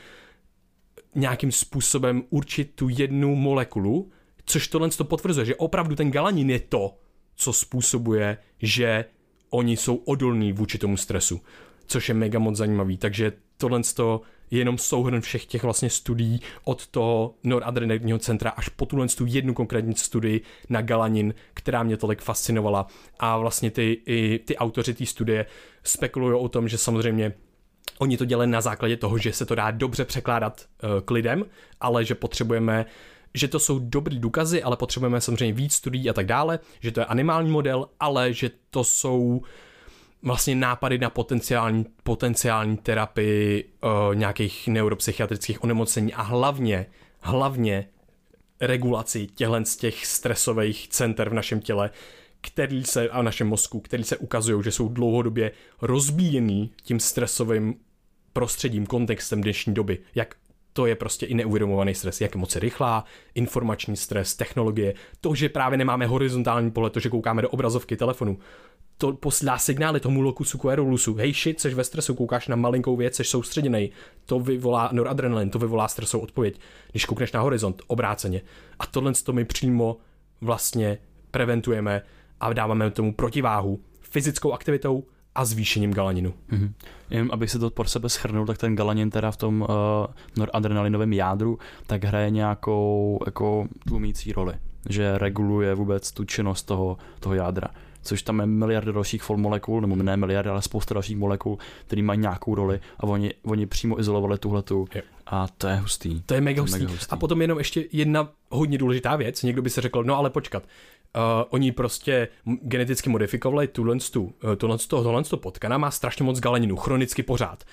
nějakým 1.15 1.51
způsobem 1.51 2.23
určit 2.29 2.71
tu 2.75 2.89
jednu 2.89 3.35
molekulu, 3.35 4.11
což 4.45 4.67
tohle 4.67 4.89
to 4.89 5.03
potvrzuje, 5.03 5.45
že 5.45 5.55
opravdu 5.55 5.95
ten 5.95 6.11
galanin 6.11 6.49
je 6.49 6.59
to, 6.59 6.97
co 7.35 7.53
způsobuje, 7.53 8.37
že 8.59 9.05
oni 9.49 9.77
jsou 9.77 9.95
odolní 9.95 10.53
vůči 10.53 10.77
tomu 10.77 10.97
stresu, 10.97 11.41
což 11.85 12.09
je 12.09 12.15
mega 12.15 12.39
moc 12.39 12.55
zajímavý. 12.55 12.97
Takže 12.97 13.31
tohle 13.57 13.81
to 13.95 14.21
jenom 14.51 14.77
souhrn 14.77 15.21
všech 15.21 15.45
těch 15.45 15.63
vlastně 15.63 15.89
studií 15.89 16.41
od 16.63 16.87
toho 16.87 17.33
noradrenergního 17.43 18.19
centra 18.19 18.49
až 18.49 18.69
po 18.69 18.85
tuhle 18.85 19.07
tu 19.07 19.25
jednu 19.25 19.53
konkrétní 19.53 19.95
studii 19.95 20.41
na 20.69 20.81
galanin, 20.81 21.33
která 21.53 21.83
mě 21.83 21.97
tolik 21.97 22.21
fascinovala. 22.21 22.87
A 23.19 23.37
vlastně 23.37 23.71
ty, 23.71 24.01
i 24.05 24.39
ty 24.45 24.57
autoři 24.57 24.93
té 24.93 25.05
studie 25.05 25.45
spekulují 25.83 26.39
o 26.39 26.49
tom, 26.49 26.67
že 26.67 26.77
samozřejmě 26.77 27.33
Oni 27.97 28.17
to 28.17 28.25
dělají 28.25 28.51
na 28.51 28.61
základě 28.61 28.97
toho, 28.97 29.17
že 29.17 29.33
se 29.33 29.45
to 29.45 29.55
dá 29.55 29.71
dobře 29.71 30.05
překládat 30.05 30.65
uh, 30.83 31.01
k 31.01 31.11
lidem, 31.11 31.45
ale 31.81 32.05
že 32.05 32.15
potřebujeme 32.15 32.85
že 33.33 33.47
to 33.47 33.59
jsou 33.59 33.79
dobrý 33.79 34.19
důkazy, 34.19 34.63
ale 34.63 34.77
potřebujeme 34.77 35.21
samozřejmě 35.21 35.55
víc 35.55 35.73
studií 35.73 36.09
a 36.09 36.13
tak 36.13 36.25
dále, 36.25 36.59
že 36.79 36.91
to 36.91 36.99
je 36.99 37.05
animální 37.05 37.51
model, 37.51 37.89
ale 37.99 38.33
že 38.33 38.51
to 38.69 38.83
jsou 38.83 39.19
uh, 39.19 39.45
vlastně 40.25 40.55
nápady 40.55 40.97
na 40.97 41.09
potenciální, 41.09 41.85
potenciální 42.03 42.77
terapii 42.77 43.63
uh, 43.83 44.15
nějakých 44.15 44.67
neuropsychiatrických 44.67 45.63
onemocnění 45.63 46.13
a 46.13 46.21
hlavně, 46.21 46.85
hlavně 47.19 47.87
regulaci 48.61 49.27
těchto 49.27 49.65
z 49.65 49.77
těch 49.77 50.05
stresových 50.05 50.87
center 50.87 51.29
v 51.29 51.33
našem 51.33 51.59
těle, 51.59 51.89
který 52.41 52.83
se, 52.83 53.09
a 53.09 53.21
v 53.21 53.23
našem 53.23 53.47
mozku, 53.47 53.79
který 53.79 54.03
se 54.03 54.17
ukazují, 54.17 54.63
že 54.63 54.71
jsou 54.71 54.89
dlouhodobě 54.89 55.51
rozbíjený 55.81 56.71
tím 56.83 56.99
stresovým 56.99 57.75
prostředím, 58.33 58.85
kontextem 58.85 59.41
dnešní 59.41 59.73
doby, 59.73 59.99
jak 60.15 60.35
to 60.73 60.85
je 60.85 60.95
prostě 60.95 61.25
i 61.25 61.33
neuvědomovaný 61.33 61.95
stres, 61.95 62.21
jak 62.21 62.35
moc 62.35 62.55
je 62.55 62.61
rychlá, 62.61 63.05
informační 63.35 63.97
stres, 63.97 64.35
technologie, 64.35 64.93
to, 65.21 65.35
že 65.35 65.49
právě 65.49 65.77
nemáme 65.77 66.05
horizontální 66.05 66.71
pohled, 66.71 66.93
to, 66.93 66.99
že 66.99 67.09
koukáme 67.09 67.41
do 67.41 67.49
obrazovky 67.49 67.97
telefonu, 67.97 68.37
to 68.97 69.13
posílá 69.13 69.57
signály 69.57 69.99
tomu 69.99 70.21
lokusu 70.21 70.57
coerulusu. 70.57 71.13
Hej 71.13 71.33
shit, 71.33 71.59
seš 71.59 71.73
ve 71.73 71.83
stresu, 71.83 72.15
koukáš 72.15 72.47
na 72.47 72.55
malinkou 72.55 72.95
věc, 72.95 73.15
seš 73.15 73.29
soustředěný. 73.29 73.91
To 74.25 74.39
vyvolá 74.39 74.89
noradrenalin, 74.93 75.49
to 75.49 75.59
vyvolá 75.59 75.87
stresovou 75.87 76.23
odpověď. 76.23 76.59
Když 76.91 77.05
koukneš 77.05 77.31
na 77.31 77.41
horizont, 77.41 77.81
obráceně. 77.87 78.41
A 78.79 78.85
tohle 78.85 79.13
to 79.13 79.33
my 79.33 79.45
přímo 79.45 79.97
vlastně 80.41 80.97
preventujeme 81.31 82.01
a 82.39 82.53
dáváme 82.53 82.91
tomu 82.91 83.13
protiváhu 83.13 83.79
fyzickou 84.01 84.51
aktivitou 84.51 85.03
a 85.35 85.45
zvýšením 85.45 85.93
galaninu. 85.93 86.33
Mm-hmm. 86.51 87.29
Abych 87.31 87.51
si 87.51 87.59
to 87.59 87.69
pro 87.69 87.87
sebe 87.87 88.09
schrnul, 88.09 88.45
tak 88.45 88.57
ten 88.57 88.75
galanin 88.75 89.09
teda 89.09 89.31
v 89.31 89.37
tom 89.37 89.61
uh, 89.61 89.67
noradrenalinovém 90.37 91.13
jádru 91.13 91.59
tak 91.87 92.03
hraje 92.03 92.29
nějakou 92.29 93.19
jako 93.25 93.67
tlumící 93.87 94.31
roli, 94.31 94.53
že 94.89 95.17
reguluje 95.17 95.75
vůbec 95.75 96.11
tu 96.11 96.23
činnost 96.23 96.63
toho, 96.63 96.97
toho 97.19 97.35
jádra 97.35 97.67
což 98.05 98.21
tam 98.21 98.39
je 98.39 98.45
miliardy 98.45 98.93
dalších 98.93 99.29
molekul, 99.29 99.81
nebo 99.81 99.95
ne 99.95 100.17
miliardy, 100.17 100.49
ale 100.49 100.61
spousta 100.61 100.93
dalších 100.93 101.17
molekul, 101.17 101.57
které 101.85 102.01
mají 102.01 102.19
nějakou 102.19 102.55
roli 102.55 102.79
a 102.99 103.03
oni, 103.03 103.33
oni 103.43 103.65
přímo 103.65 103.99
izolovali 103.99 104.37
tuhletu 104.37 104.87
a 105.25 105.47
to 105.57 105.67
je 105.67 105.75
hustý. 105.75 106.21
To 106.21 106.33
je 106.33 106.41
mega, 106.41 106.55
to 106.55 106.61
hustý. 106.61 106.79
mega 106.79 106.91
hustý. 106.91 107.11
A 107.11 107.15
potom 107.15 107.41
jenom 107.41 107.57
ještě 107.57 107.85
jedna 107.91 108.31
hodně 108.49 108.77
důležitá 108.77 109.15
věc, 109.15 109.43
někdo 109.43 109.61
by 109.61 109.69
se 109.69 109.81
řekl, 109.81 110.03
no 110.03 110.17
ale 110.17 110.29
počkat, 110.29 110.63
Uh, 111.15 111.21
oni 111.49 111.71
prostě 111.71 112.27
geneticky 112.43 113.09
modifikovali 113.09 113.67
tuhle, 113.67 113.97
tu, 114.11 114.23
uh, 114.23 114.55
tuhle, 114.55 114.77
tohle 114.89 115.23
potkana, 115.35 115.77
má 115.77 115.91
strašně 115.91 116.25
moc 116.25 116.39
galeninu, 116.39 116.75
chronicky 116.75 117.23
pořád. 117.23 117.63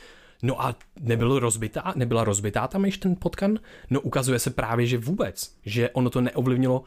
No 0.42 0.62
a 0.62 0.77
nebyl 1.01 1.38
rozbitá, 1.38 1.92
nebyla 1.97 2.25
rozbitá 2.25 2.66
tam 2.66 2.85
ještě 2.85 3.03
ten 3.03 3.16
potkan? 3.16 3.59
No 3.90 4.01
ukazuje 4.01 4.38
se 4.38 4.51
právě, 4.51 4.87
že 4.87 4.99
vůbec, 4.99 5.57
že 5.62 5.90
ono 5.90 6.11
to 6.11 6.21
neovlivnilo 6.21 6.83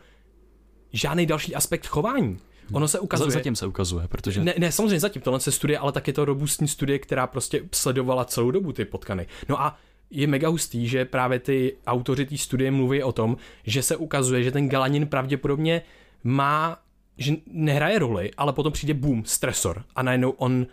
žádný 0.93 1.25
další 1.25 1.55
aspekt 1.55 1.87
chování. 1.87 2.37
Ono 2.71 2.87
se 2.87 2.99
ukazuje. 2.99 3.31
Zatím 3.31 3.55
se 3.55 3.65
ukazuje, 3.67 4.07
protože. 4.07 4.43
Ne, 4.43 4.53
ne 4.57 4.71
samozřejmě 4.71 4.99
zatím, 4.99 5.21
tohle 5.21 5.39
se 5.39 5.51
studie, 5.51 5.79
ale 5.79 5.91
tak 5.91 6.07
je 6.07 6.13
to 6.13 6.25
robustní 6.25 6.67
studie, 6.67 6.99
která 6.99 7.27
prostě 7.27 7.61
sledovala 7.71 8.25
celou 8.25 8.51
dobu 8.51 8.71
ty 8.71 8.85
potkany. 8.85 9.27
No 9.49 9.61
a 9.61 9.77
je 10.09 10.27
mega 10.27 10.49
hustý, 10.49 10.87
že 10.87 11.05
právě 11.05 11.39
ty 11.39 11.77
autoři 11.87 12.25
té 12.25 12.37
studie 12.37 12.71
mluví 12.71 13.03
o 13.03 13.11
tom, 13.11 13.37
že 13.63 13.83
se 13.83 13.95
ukazuje, 13.95 14.43
že 14.43 14.51
ten 14.51 14.69
galanin 14.69 15.07
pravděpodobně 15.07 15.81
má, 16.23 16.77
že 17.17 17.33
nehraje 17.47 17.99
roli, 17.99 18.31
ale 18.37 18.53
potom 18.53 18.73
přijde 18.73 18.93
boom, 18.93 19.25
stresor 19.25 19.83
a 19.95 20.03
najednou 20.03 20.29
on 20.29 20.67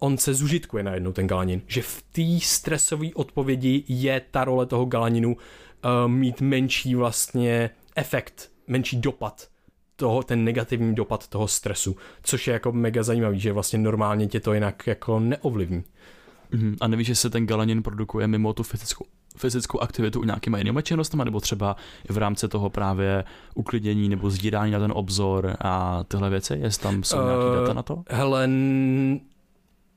on 0.00 0.18
se 0.18 0.34
zužitkuje 0.34 0.82
najednou 0.82 1.12
ten 1.12 1.26
galanin, 1.26 1.62
že 1.66 1.82
v 1.82 2.02
té 2.12 2.46
stresové 2.46 3.08
odpovědi 3.14 3.84
je 3.88 4.22
ta 4.30 4.44
role 4.44 4.66
toho 4.66 4.84
galaninu 4.84 5.36
uh, 5.36 6.10
mít 6.10 6.40
menší 6.40 6.94
vlastně 6.94 7.70
efekt, 7.96 8.50
menší 8.66 9.00
dopad 9.00 9.49
toho, 10.00 10.22
ten 10.22 10.44
negativní 10.44 10.94
dopad 10.94 11.28
toho 11.28 11.48
stresu, 11.48 11.96
což 12.22 12.46
je 12.46 12.52
jako 12.52 12.72
mega 12.72 13.02
zajímavý, 13.02 13.40
že 13.40 13.52
vlastně 13.52 13.78
normálně 13.78 14.26
tě 14.26 14.40
to 14.40 14.54
jinak 14.54 14.86
jako 14.86 15.20
neovlivní. 15.20 15.84
Mm-hmm. 16.52 16.76
A 16.80 16.88
nevíš, 16.88 17.06
že 17.06 17.14
se 17.14 17.30
ten 17.30 17.46
galanin 17.46 17.82
produkuje 17.82 18.26
mimo 18.26 18.52
tu 18.52 18.62
fyzickou, 18.62 19.04
fyzickou 19.36 19.80
aktivitu 19.80 20.20
u 20.20 20.24
nějakýma 20.24 20.58
jinýma 20.58 20.82
činnostmi, 20.82 21.22
nebo 21.24 21.40
třeba 21.40 21.76
v 22.08 22.18
rámci 22.18 22.48
toho 22.48 22.70
právě 22.70 23.24
uklidnění 23.54 24.08
nebo 24.08 24.30
sdírání 24.30 24.72
na 24.72 24.78
ten 24.78 24.92
obzor 24.94 25.56
a 25.60 26.04
tyhle 26.04 26.30
věci? 26.30 26.58
Jestli 26.62 26.82
tam 26.82 27.04
jsou 27.04 27.18
uh, 27.18 27.24
nějaké 27.24 27.60
data 27.60 27.72
na 27.72 27.82
to? 27.82 28.02
Hele, 28.08 28.48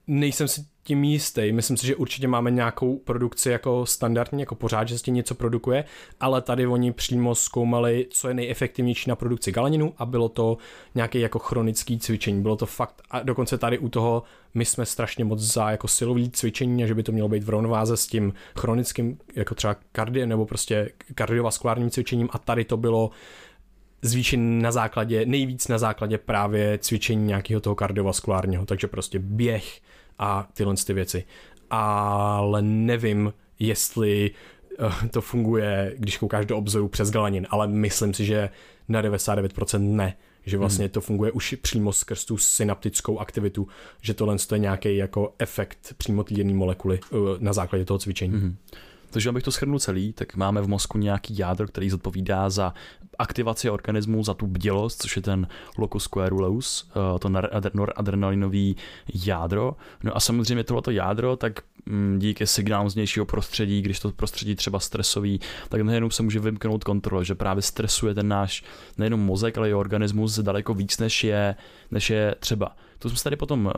nejsem 0.07 0.47
si 0.47 0.65
tím 0.83 1.03
jistý. 1.03 1.51
Myslím 1.51 1.77
si, 1.77 1.87
že 1.87 1.95
určitě 1.95 2.27
máme 2.27 2.51
nějakou 2.51 2.97
produkci 2.97 3.49
jako 3.49 3.85
standardní, 3.85 4.39
jako 4.39 4.55
pořád, 4.55 4.87
že 4.87 4.99
se 4.99 5.11
něco 5.11 5.35
produkuje, 5.35 5.83
ale 6.19 6.41
tady 6.41 6.67
oni 6.67 6.91
přímo 6.91 7.35
zkoumali, 7.35 8.07
co 8.09 8.27
je 8.27 8.33
nejefektivnější 8.33 9.09
na 9.09 9.15
produkci 9.15 9.51
galaninu 9.51 9.93
a 9.97 10.05
bylo 10.05 10.29
to 10.29 10.57
nějaké 10.95 11.19
jako 11.19 11.39
chronické 11.39 11.97
cvičení. 11.97 12.41
Bylo 12.41 12.55
to 12.55 12.65
fakt, 12.65 13.01
a 13.11 13.19
dokonce 13.19 13.57
tady 13.57 13.77
u 13.77 13.89
toho 13.89 14.23
my 14.53 14.65
jsme 14.65 14.85
strašně 14.85 15.25
moc 15.25 15.39
za 15.39 15.71
jako 15.71 15.87
silový 15.87 16.29
cvičení 16.31 16.83
a 16.83 16.87
že 16.87 16.95
by 16.95 17.03
to 17.03 17.11
mělo 17.11 17.29
být 17.29 17.43
v 17.43 17.49
rovnováze 17.49 17.97
s 17.97 18.07
tím 18.07 18.33
chronickým, 18.57 19.17
jako 19.35 19.55
třeba 19.55 19.75
kardie 19.91 20.27
nebo 20.27 20.45
prostě 20.45 20.91
kardiovaskulárním 21.15 21.89
cvičením 21.89 22.29
a 22.31 22.37
tady 22.37 22.65
to 22.65 22.77
bylo 22.77 23.11
zvýšen 24.01 24.61
na 24.61 24.71
základě, 24.71 25.25
nejvíc 25.25 25.67
na 25.67 25.77
základě 25.77 26.17
právě 26.17 26.77
cvičení 26.77 27.25
nějakého 27.25 27.61
toho 27.61 27.75
kardiovaskulárního, 27.75 28.65
takže 28.65 28.87
prostě 28.87 29.19
běh 29.19 29.81
a 30.19 30.47
tyhle 30.53 30.75
ty 30.85 30.93
věci. 30.93 31.23
Ale 31.69 32.61
nevím, 32.61 33.33
jestli 33.59 34.31
eh, 34.79 35.07
to 35.09 35.21
funguje, 35.21 35.95
když 35.97 36.17
koukáš 36.17 36.45
do 36.45 36.57
obzoru 36.57 36.87
přes 36.87 37.11
galanin, 37.11 37.47
ale 37.49 37.67
myslím 37.67 38.13
si, 38.13 38.25
že 38.25 38.49
na 38.89 39.01
99% 39.01 39.95
ne, 39.95 40.17
že 40.45 40.57
vlastně 40.57 40.85
hmm. 40.85 40.91
to 40.91 41.01
funguje 41.01 41.31
už 41.31 41.55
přímo 41.61 41.93
skrz 41.93 42.25
tu 42.25 42.37
synaptickou 42.37 43.19
aktivitu, 43.19 43.67
že 44.01 44.13
tohle 44.13 44.35
je 44.51 44.59
nějaký 44.59 44.97
jako 44.97 45.33
efekt 45.39 45.93
přímo 45.97 46.23
té 46.23 46.33
jedné 46.33 46.53
molekuly 46.53 46.99
eh, 47.03 47.15
na 47.39 47.53
základě 47.53 47.85
toho 47.85 47.97
cvičení. 47.97 48.33
Hmm. 48.33 48.55
Takže 49.13 49.29
abych 49.29 49.43
to 49.43 49.51
shrnul 49.51 49.79
celý, 49.79 50.13
tak 50.13 50.35
máme 50.35 50.61
v 50.61 50.67
mozku 50.67 50.97
nějaký 50.97 51.37
jádro, 51.37 51.67
který 51.67 51.89
zodpovídá 51.89 52.49
za 52.49 52.73
aktivaci 53.19 53.69
organismu, 53.69 54.23
za 54.23 54.33
tu 54.33 54.47
bdělost, 54.47 55.01
což 55.01 55.15
je 55.15 55.21
ten 55.21 55.47
locus 55.77 56.07
coeruleus, 56.13 56.89
eh, 56.89 57.19
to 57.19 57.29
noradrenalinový 57.73 58.75
jádro. 59.25 59.75
No 60.03 60.17
a 60.17 60.19
samozřejmě 60.19 60.63
tohleto 60.63 60.91
jádro, 60.91 61.35
tak 61.35 61.59
mm, 61.85 62.19
díky 62.19 62.47
signálům 62.47 62.89
z 62.89 62.93
vnějšího 62.93 63.25
prostředí, 63.25 63.81
když 63.81 63.99
to 63.99 64.11
prostředí 64.11 64.55
třeba 64.55 64.79
stresový, 64.79 65.39
tak 65.69 65.81
nejenom 65.81 66.11
se 66.11 66.23
může 66.23 66.39
vymknout 66.39 66.83
kontrole, 66.83 67.25
že 67.25 67.35
právě 67.35 67.61
stresuje 67.61 68.13
ten 68.13 68.27
náš 68.27 68.63
nejenom 68.97 69.19
mozek, 69.19 69.57
ale 69.57 69.69
i 69.69 69.73
organismus 69.73 70.39
daleko 70.39 70.73
víc, 70.73 70.97
než 70.97 71.23
je, 71.23 71.55
než 71.91 72.09
je 72.09 72.35
třeba. 72.39 72.75
Tu 73.03 73.09
jsme 73.09 73.23
tady 73.23 73.35
potom 73.35 73.65
uh, 73.65 73.71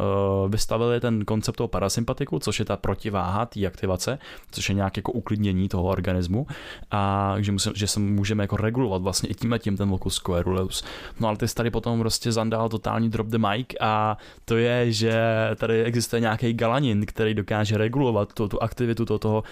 vystavili 0.51 0.99
ten 0.99 1.25
koncept 1.25 1.55
toho 1.55 1.67
parasympatiku, 1.67 2.39
což 2.39 2.59
je 2.59 2.65
ta 2.65 2.77
protiváha 2.77 3.45
té 3.45 3.65
aktivace, 3.67 4.19
což 4.51 4.69
je 4.69 4.75
nějaké 4.75 4.99
jako 4.99 5.11
uklidnění 5.11 5.69
toho 5.69 5.83
organismu 5.83 6.47
a 6.91 7.35
že, 7.39 7.51
musím, 7.51 7.71
že 7.75 7.88
se 7.88 7.99
můžeme 7.99 8.43
jako 8.43 8.57
regulovat 8.57 9.01
vlastně 9.01 9.29
i 9.29 9.33
tím 9.33 9.55
tím 9.59 9.77
ten 9.77 9.89
locus 9.89 10.21
coeruleus. 10.25 10.83
No 11.19 11.27
ale 11.27 11.38
ty 11.38 11.47
jsi 11.47 11.55
tady 11.55 11.71
potom 11.71 11.99
prostě 11.99 12.31
zandal 12.31 12.69
totální 12.69 13.09
drop 13.09 13.27
the 13.27 13.38
mic 13.38 13.67
a 13.79 14.17
to 14.45 14.57
je, 14.57 14.91
že 14.91 15.15
tady 15.55 15.83
existuje 15.83 16.19
nějaký 16.19 16.53
galanin, 16.53 17.05
který 17.05 17.33
dokáže 17.33 17.77
regulovat 17.77 18.33
tu, 18.33 18.47
tu 18.47 18.63
aktivitu 18.63 19.05
toho, 19.05 19.19
toho 19.19 19.43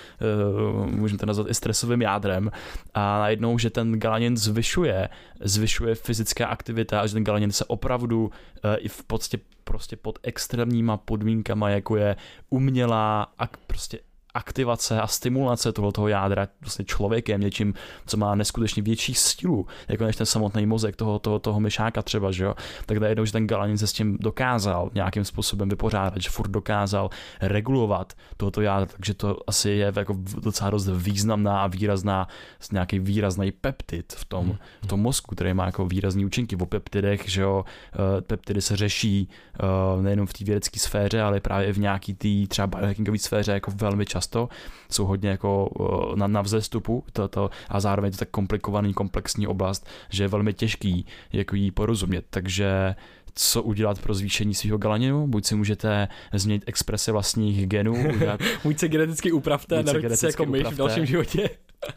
uh, 0.72 0.86
můžeme 0.86 1.18
to 1.18 1.26
nazvat 1.26 1.50
i 1.50 1.54
stresovým 1.54 2.02
jádrem 2.02 2.52
a 2.94 3.20
najednou, 3.20 3.58
že 3.58 3.70
ten 3.70 4.00
galanin 4.00 4.38
zvyšuje, 4.38 5.10
zvyšuje 5.42 5.96
fyzická 5.96 6.48
aktivita 6.48 7.02
a 7.02 7.08
že 7.08 7.14
ten 7.14 7.24
galanin 7.24 7.52
se 7.52 7.66
opravdu 7.66 8.26
uh, 8.26 8.32
i 8.78 8.88
v 8.88 9.04
podstatě 9.04 9.40
prostě 9.64 9.96
pod 9.96 10.20
extrémníma 10.24 10.98
podmínkama, 10.98 11.70
jako 11.70 11.96
je 11.96 12.16
umělá 12.50 13.34
a 13.38 13.48
prostě 13.68 14.00
aktivace 14.34 15.02
a 15.02 15.08
stimulace 15.08 15.72
tohoto 15.72 16.08
jádra. 16.08 16.48
Vlastně 16.62 16.86
člověkem, 16.86 17.42
něčím, 17.42 17.74
co 18.06 18.18
má 18.18 18.36
neskutečně 18.36 18.84
větší 18.84 19.14
sílu, 19.14 19.68
jako 19.88 20.04
než 20.04 20.16
ten 20.16 20.26
samotný 20.26 20.66
mozek 20.66 20.96
toho, 20.96 21.20
toho, 21.20 21.40
toho 21.40 21.60
myšáka 21.60 22.02
třeba, 22.02 22.32
že 22.32 22.44
jo, 22.44 22.56
tak 22.86 22.98
najednou, 22.98 23.26
že 23.26 23.32
ten 23.32 23.48
galanin 23.48 23.78
se 23.78 23.88
s 23.88 23.94
tím 23.94 24.18
dokázal 24.22 24.90
nějakým 24.94 25.26
způsobem 25.26 25.70
vypořádat, 25.70 26.22
že 26.22 26.30
furt 26.30 26.52
dokázal 26.52 27.10
regulovat 27.42 28.14
tohoto 28.38 28.62
jádra, 28.62 28.86
takže 28.86 29.14
to 29.14 29.38
asi 29.48 29.70
je 29.70 29.94
jako 29.96 30.16
docela 30.42 30.70
dost 30.70 30.88
významná 30.88 31.64
a 31.64 31.68
výrazná, 31.68 32.28
nějaký 32.72 33.00
výrazný 33.00 33.52
peptid 33.52 34.14
v 34.14 34.26
tom, 34.26 34.58
v 34.82 34.88
tom 34.88 35.00
mozku, 35.00 35.36
který 35.36 35.54
má 35.54 35.66
jako 35.66 35.86
výrazný 35.86 36.26
účinky. 36.26 36.56
O 36.56 36.66
peptidech, 36.66 37.30
že 37.30 37.42
jo, 37.42 37.66
eh, 37.94 38.22
peptidy 38.22 38.62
se 38.62 38.76
řeší 38.76 39.30
eh, 39.30 40.02
nejenom 40.02 40.28
v 40.28 40.34
té 40.34 40.46
vědecké 40.46 40.80
sféře, 40.80 41.22
ale 41.22 41.40
právě 41.40 41.74
v 41.74 41.78
nějaký 41.80 42.14
té 42.14 42.48
třeba 42.48 42.68
biohackingové 42.68 43.18
sféře 43.18 43.52
jako 43.52 43.72
velmi 43.76 44.06
často 44.06 44.23
často, 44.24 44.50
jsou 44.90 45.06
hodně 45.06 45.30
jako 45.30 45.70
na, 46.16 46.28
na 46.28 46.42
vzestupu 46.42 47.04
to, 47.14 47.28
to, 47.28 47.50
a 47.70 47.80
zároveň 47.80 48.08
je 48.08 48.12
to 48.12 48.18
tak 48.18 48.30
komplikovaný, 48.30 48.94
komplexní 48.94 49.48
oblast, 49.48 49.88
že 50.10 50.24
je 50.24 50.28
velmi 50.28 50.54
těžký 50.54 51.06
jako 51.34 51.56
jí 51.56 51.72
porozumět, 51.72 52.26
takže 52.30 52.96
co 53.36 53.64
udělat 53.64 54.00
pro 54.00 54.14
zvýšení 54.14 54.54
svého 54.54 54.78
galaninu. 54.78 55.28
Buď 55.28 55.46
si 55.46 55.56
můžete 55.56 56.08
změnit 56.34 56.64
exprese 56.66 57.12
vlastních 57.12 57.68
genů. 57.68 58.10
Udělat... 58.16 58.40
Buď 58.64 58.80
se 58.80 58.88
geneticky 58.88 59.32
upravte 59.32 59.84
narodit 59.84 60.20
se 60.20 60.28
jako 60.28 60.46
myš 60.46 60.64
v 60.64 60.76
dalším 60.76 61.06
životě. 61.06 61.50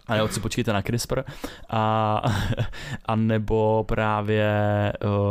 A 0.06 0.16
jo, 0.16 0.28
si 0.28 0.40
počkejte 0.40 0.72
na 0.72 0.82
CRISPR. 0.82 1.22
A, 1.70 2.22
a 3.06 3.16
nebo 3.16 3.84
právě 3.88 4.52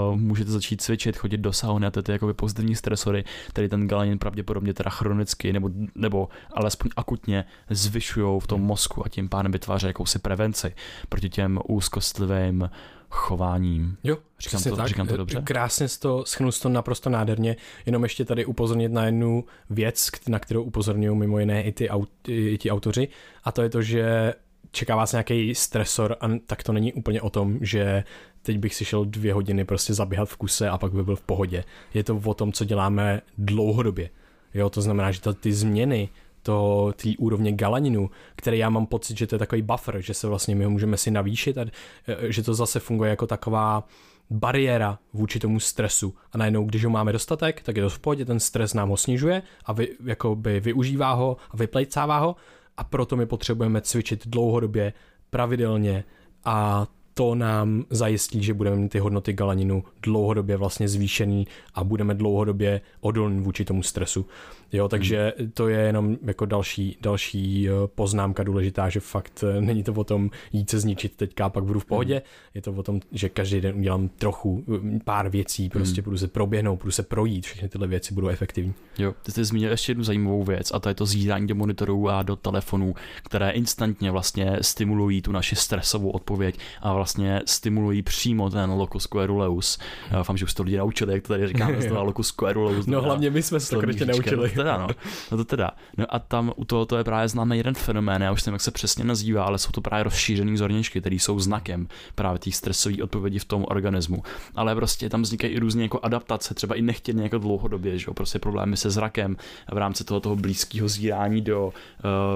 uh, 0.09 0.15
můžete 0.19 0.51
začít 0.51 0.81
cvičit, 0.81 1.17
chodit 1.17 1.37
do 1.37 1.53
sauny 1.53 1.87
a 1.87 1.91
to 1.91 1.99
je 1.99 2.13
jako 2.13 2.33
pozitivní 2.33 2.75
stresory, 2.75 3.23
který 3.49 3.69
ten 3.69 3.87
galanin 3.87 4.19
pravděpodobně 4.19 4.73
teda 4.73 4.89
chronicky 4.89 5.53
nebo, 5.53 5.69
nebo 5.95 6.29
alespoň 6.53 6.89
akutně 6.95 7.45
zvyšují 7.69 8.39
v 8.39 8.47
tom 8.47 8.61
mozku 8.61 9.05
a 9.05 9.09
tím 9.09 9.29
pádem 9.29 9.51
vytváří 9.51 9.87
jakousi 9.87 10.19
prevenci 10.19 10.75
proti 11.09 11.29
těm 11.29 11.59
úzkostlivým 11.67 12.69
chováním. 13.09 13.97
Jo, 14.03 14.17
říkám 14.39 14.63
to, 14.63 14.75
tak. 14.75 14.87
říkám 14.87 15.07
to 15.07 15.17
dobře. 15.17 15.41
Krásně 15.43 15.87
to, 15.99 16.25
schnul 16.25 16.51
to 16.51 16.69
naprosto 16.69 17.09
nádherně. 17.09 17.55
Jenom 17.85 18.03
ještě 18.03 18.25
tady 18.25 18.45
upozornit 18.45 18.91
na 18.91 19.05
jednu 19.05 19.45
věc, 19.69 20.09
na 20.27 20.39
kterou 20.39 20.63
upozorňují 20.63 21.17
mimo 21.17 21.39
jiné 21.39 21.63
i, 21.63 21.71
ty, 21.71 21.89
i 22.27 22.57
ti 22.57 22.71
autoři, 22.71 23.07
a 23.43 23.51
to 23.51 23.61
je 23.61 23.69
to, 23.69 23.81
že 23.81 24.33
čeká 24.71 24.95
vás 24.95 25.11
nějaký 25.11 25.55
stresor, 25.55 26.15
a 26.21 26.29
tak 26.45 26.63
to 26.63 26.73
není 26.73 26.93
úplně 26.93 27.21
o 27.21 27.29
tom, 27.29 27.57
že 27.61 28.03
teď 28.41 28.57
bych 28.57 28.75
si 28.75 28.85
šel 28.85 29.05
dvě 29.05 29.33
hodiny 29.33 29.65
prostě 29.65 29.93
zaběhat 29.93 30.29
v 30.29 30.37
kuse 30.37 30.69
a 30.69 30.77
pak 30.77 30.93
by 30.93 31.03
byl 31.03 31.15
v 31.15 31.21
pohodě. 31.21 31.63
Je 31.93 32.03
to 32.03 32.21
o 32.25 32.33
tom, 32.33 32.51
co 32.51 32.65
děláme 32.65 33.21
dlouhodobě. 33.37 34.09
Jo, 34.53 34.69
to 34.69 34.81
znamená, 34.81 35.11
že 35.11 35.21
ty 35.39 35.53
změny 35.53 36.09
to 36.45 36.93
té 36.95 37.09
úrovně 37.17 37.51
galaninu, 37.51 38.09
který 38.35 38.57
já 38.57 38.69
mám 38.69 38.85
pocit, 38.85 39.17
že 39.17 39.27
to 39.27 39.35
je 39.35 39.39
takový 39.39 39.61
buffer, 39.61 40.01
že 40.01 40.13
se 40.13 40.27
vlastně 40.27 40.55
my 40.55 40.63
ho 40.63 40.69
můžeme 40.69 40.97
si 40.97 41.11
navýšit 41.11 41.57
a 41.57 41.61
e, 41.61 42.31
že 42.31 42.43
to 42.43 42.53
zase 42.53 42.79
funguje 42.79 43.09
jako 43.09 43.27
taková 43.27 43.87
bariéra 44.29 44.99
vůči 45.13 45.39
tomu 45.39 45.59
stresu. 45.59 46.13
A 46.31 46.37
najednou, 46.37 46.65
když 46.65 46.83
ho 46.83 46.89
máme 46.89 47.11
dostatek, 47.11 47.61
tak 47.61 47.77
je 47.77 47.83
to 47.83 47.89
v 47.89 47.99
pohodě, 47.99 48.25
ten 48.25 48.39
stres 48.39 48.73
nám 48.73 48.89
ho 48.89 48.97
snižuje 48.97 49.41
a 49.65 49.73
vy, 49.73 49.89
jakoby 50.05 50.59
využívá 50.59 51.13
ho 51.13 51.37
a 51.51 51.57
vyplejcává 51.57 52.19
ho 52.19 52.35
a 52.77 52.83
proto 52.83 53.15
my 53.15 53.25
potřebujeme 53.25 53.81
cvičit 53.81 54.27
dlouhodobě, 54.27 54.93
pravidelně 55.29 56.03
a 56.45 56.87
to 57.13 57.35
nám 57.35 57.85
zajistí, 57.89 58.43
že 58.43 58.53
budeme 58.53 58.75
mít 58.75 58.89
ty 58.89 58.99
hodnoty 58.99 59.33
galaninu 59.33 59.83
dlouhodobě 60.01 60.57
vlastně 60.57 60.87
zvýšený 60.87 61.47
a 61.73 61.83
budeme 61.83 62.13
dlouhodobě 62.13 62.81
odolní 63.01 63.41
vůči 63.41 63.65
tomu 63.65 63.83
stresu. 63.83 64.25
Jo, 64.73 64.87
takže 64.87 65.33
to 65.53 65.67
je 65.67 65.79
jenom 65.79 66.17
jako 66.25 66.45
další, 66.45 66.97
další 67.01 67.69
eh, 67.69 67.71
poznámka 67.95 68.43
důležitá, 68.43 68.89
že 68.89 68.99
fakt 68.99 69.43
eh, 69.43 69.61
není 69.61 69.83
to 69.83 69.93
o 69.93 70.03
tom 70.03 70.29
jít 70.53 70.69
se 70.69 70.79
zničit 70.79 71.15
teďka 71.15 71.49
pak 71.49 71.63
budu 71.63 71.79
v 71.79 71.85
pohodě, 71.85 72.13
hmm. 72.13 72.23
je 72.53 72.61
to 72.61 72.71
o 72.71 72.83
tom, 72.83 72.99
že 73.11 73.29
každý 73.29 73.61
den 73.61 73.75
udělám 73.75 74.09
trochu, 74.09 74.63
eh, 74.75 74.99
pár 75.03 75.29
věcí, 75.29 75.69
prostě 75.69 76.01
hmm. 76.01 76.03
budu 76.03 76.17
se 76.17 76.27
proběhnout, 76.27 76.79
budu 76.79 76.91
se 76.91 77.03
projít, 77.03 77.45
všechny 77.45 77.69
tyhle 77.69 77.87
věci 77.87 78.13
budou 78.13 78.27
efektivní. 78.27 78.73
Jo, 78.97 79.13
ty 79.23 79.31
jsi 79.31 79.45
zmínil 79.45 79.71
ještě 79.71 79.91
jednu 79.91 80.03
zajímavou 80.03 80.43
věc 80.43 80.71
a 80.73 80.79
to 80.79 80.89
je 80.89 80.95
to 80.95 81.05
zírání 81.05 81.47
do 81.47 81.55
monitorů 81.55 82.09
a 82.09 82.23
do 82.23 82.35
telefonů, 82.35 82.95
které 83.23 83.49
instantně 83.49 84.11
vlastně 84.11 84.57
stimulují 84.61 85.21
tu 85.21 85.31
naši 85.31 85.55
stresovou 85.55 86.09
odpověď 86.09 86.59
a 86.81 86.93
vlastně 86.93 87.41
stimulují 87.45 88.01
přímo 88.01 88.49
ten 88.49 88.69
locus 88.69 89.07
coeruleus. 89.13 89.79
Já 90.11 90.17
doufám, 90.17 90.37
že 90.37 90.45
už 90.45 90.53
to 90.53 90.63
lidi 90.63 90.77
naučili, 90.77 91.13
jak 91.13 91.21
to 91.21 91.27
tady 91.27 91.47
říkáme, 91.47 91.75
to 91.87 92.03
locus 92.03 92.33
coeruleus. 92.39 92.85
No 92.85 93.01
hlavně 93.01 93.29
my 93.29 93.43
jsme 93.43 93.59
se 93.59 93.69
to 93.69 93.79
konečně 93.79 94.05
naučili 94.05 94.51
teda, 94.65 94.77
no. 94.77 94.87
no 95.31 95.37
to 95.37 95.45
teda. 95.45 95.71
No 95.97 96.05
a 96.09 96.19
tam 96.19 96.53
u 96.55 96.65
toho 96.65 96.85
to 96.85 96.97
je 96.97 97.03
právě 97.03 97.27
známý 97.27 97.57
jeden 97.57 97.73
fenomén, 97.73 98.21
já 98.21 98.31
už 98.31 98.45
nevím, 98.45 98.55
jak 98.55 98.61
se 98.61 98.71
přesně 98.71 99.03
nazývá, 99.03 99.43
ale 99.43 99.57
jsou 99.57 99.71
to 99.71 99.81
právě 99.81 100.03
rozšířené 100.03 100.57
zorničky, 100.57 101.01
které 101.01 101.15
jsou 101.15 101.39
znakem 101.39 101.87
právě 102.15 102.39
těch 102.39 102.55
stresových 102.55 103.03
odpovědí 103.03 103.39
v 103.39 103.45
tom 103.45 103.65
organismu. 103.67 104.23
Ale 104.55 104.75
prostě 104.75 105.09
tam 105.09 105.21
vznikají 105.21 105.53
i 105.53 105.59
různé 105.59 105.83
jako 105.83 105.99
adaptace, 106.03 106.53
třeba 106.53 106.75
i 106.75 106.81
nechtěně 106.81 107.23
jako 107.23 107.37
dlouhodobě, 107.37 107.97
že 107.97 108.05
jo, 108.07 108.13
prostě 108.13 108.39
problémy 108.39 108.77
se 108.77 108.89
zrakem 108.89 109.37
v 109.71 109.77
rámci 109.77 110.03
toho, 110.03 110.19
toho 110.19 110.35
blízkého 110.35 110.87
zírání 110.87 111.41
do 111.41 111.65
uh, 111.67 111.71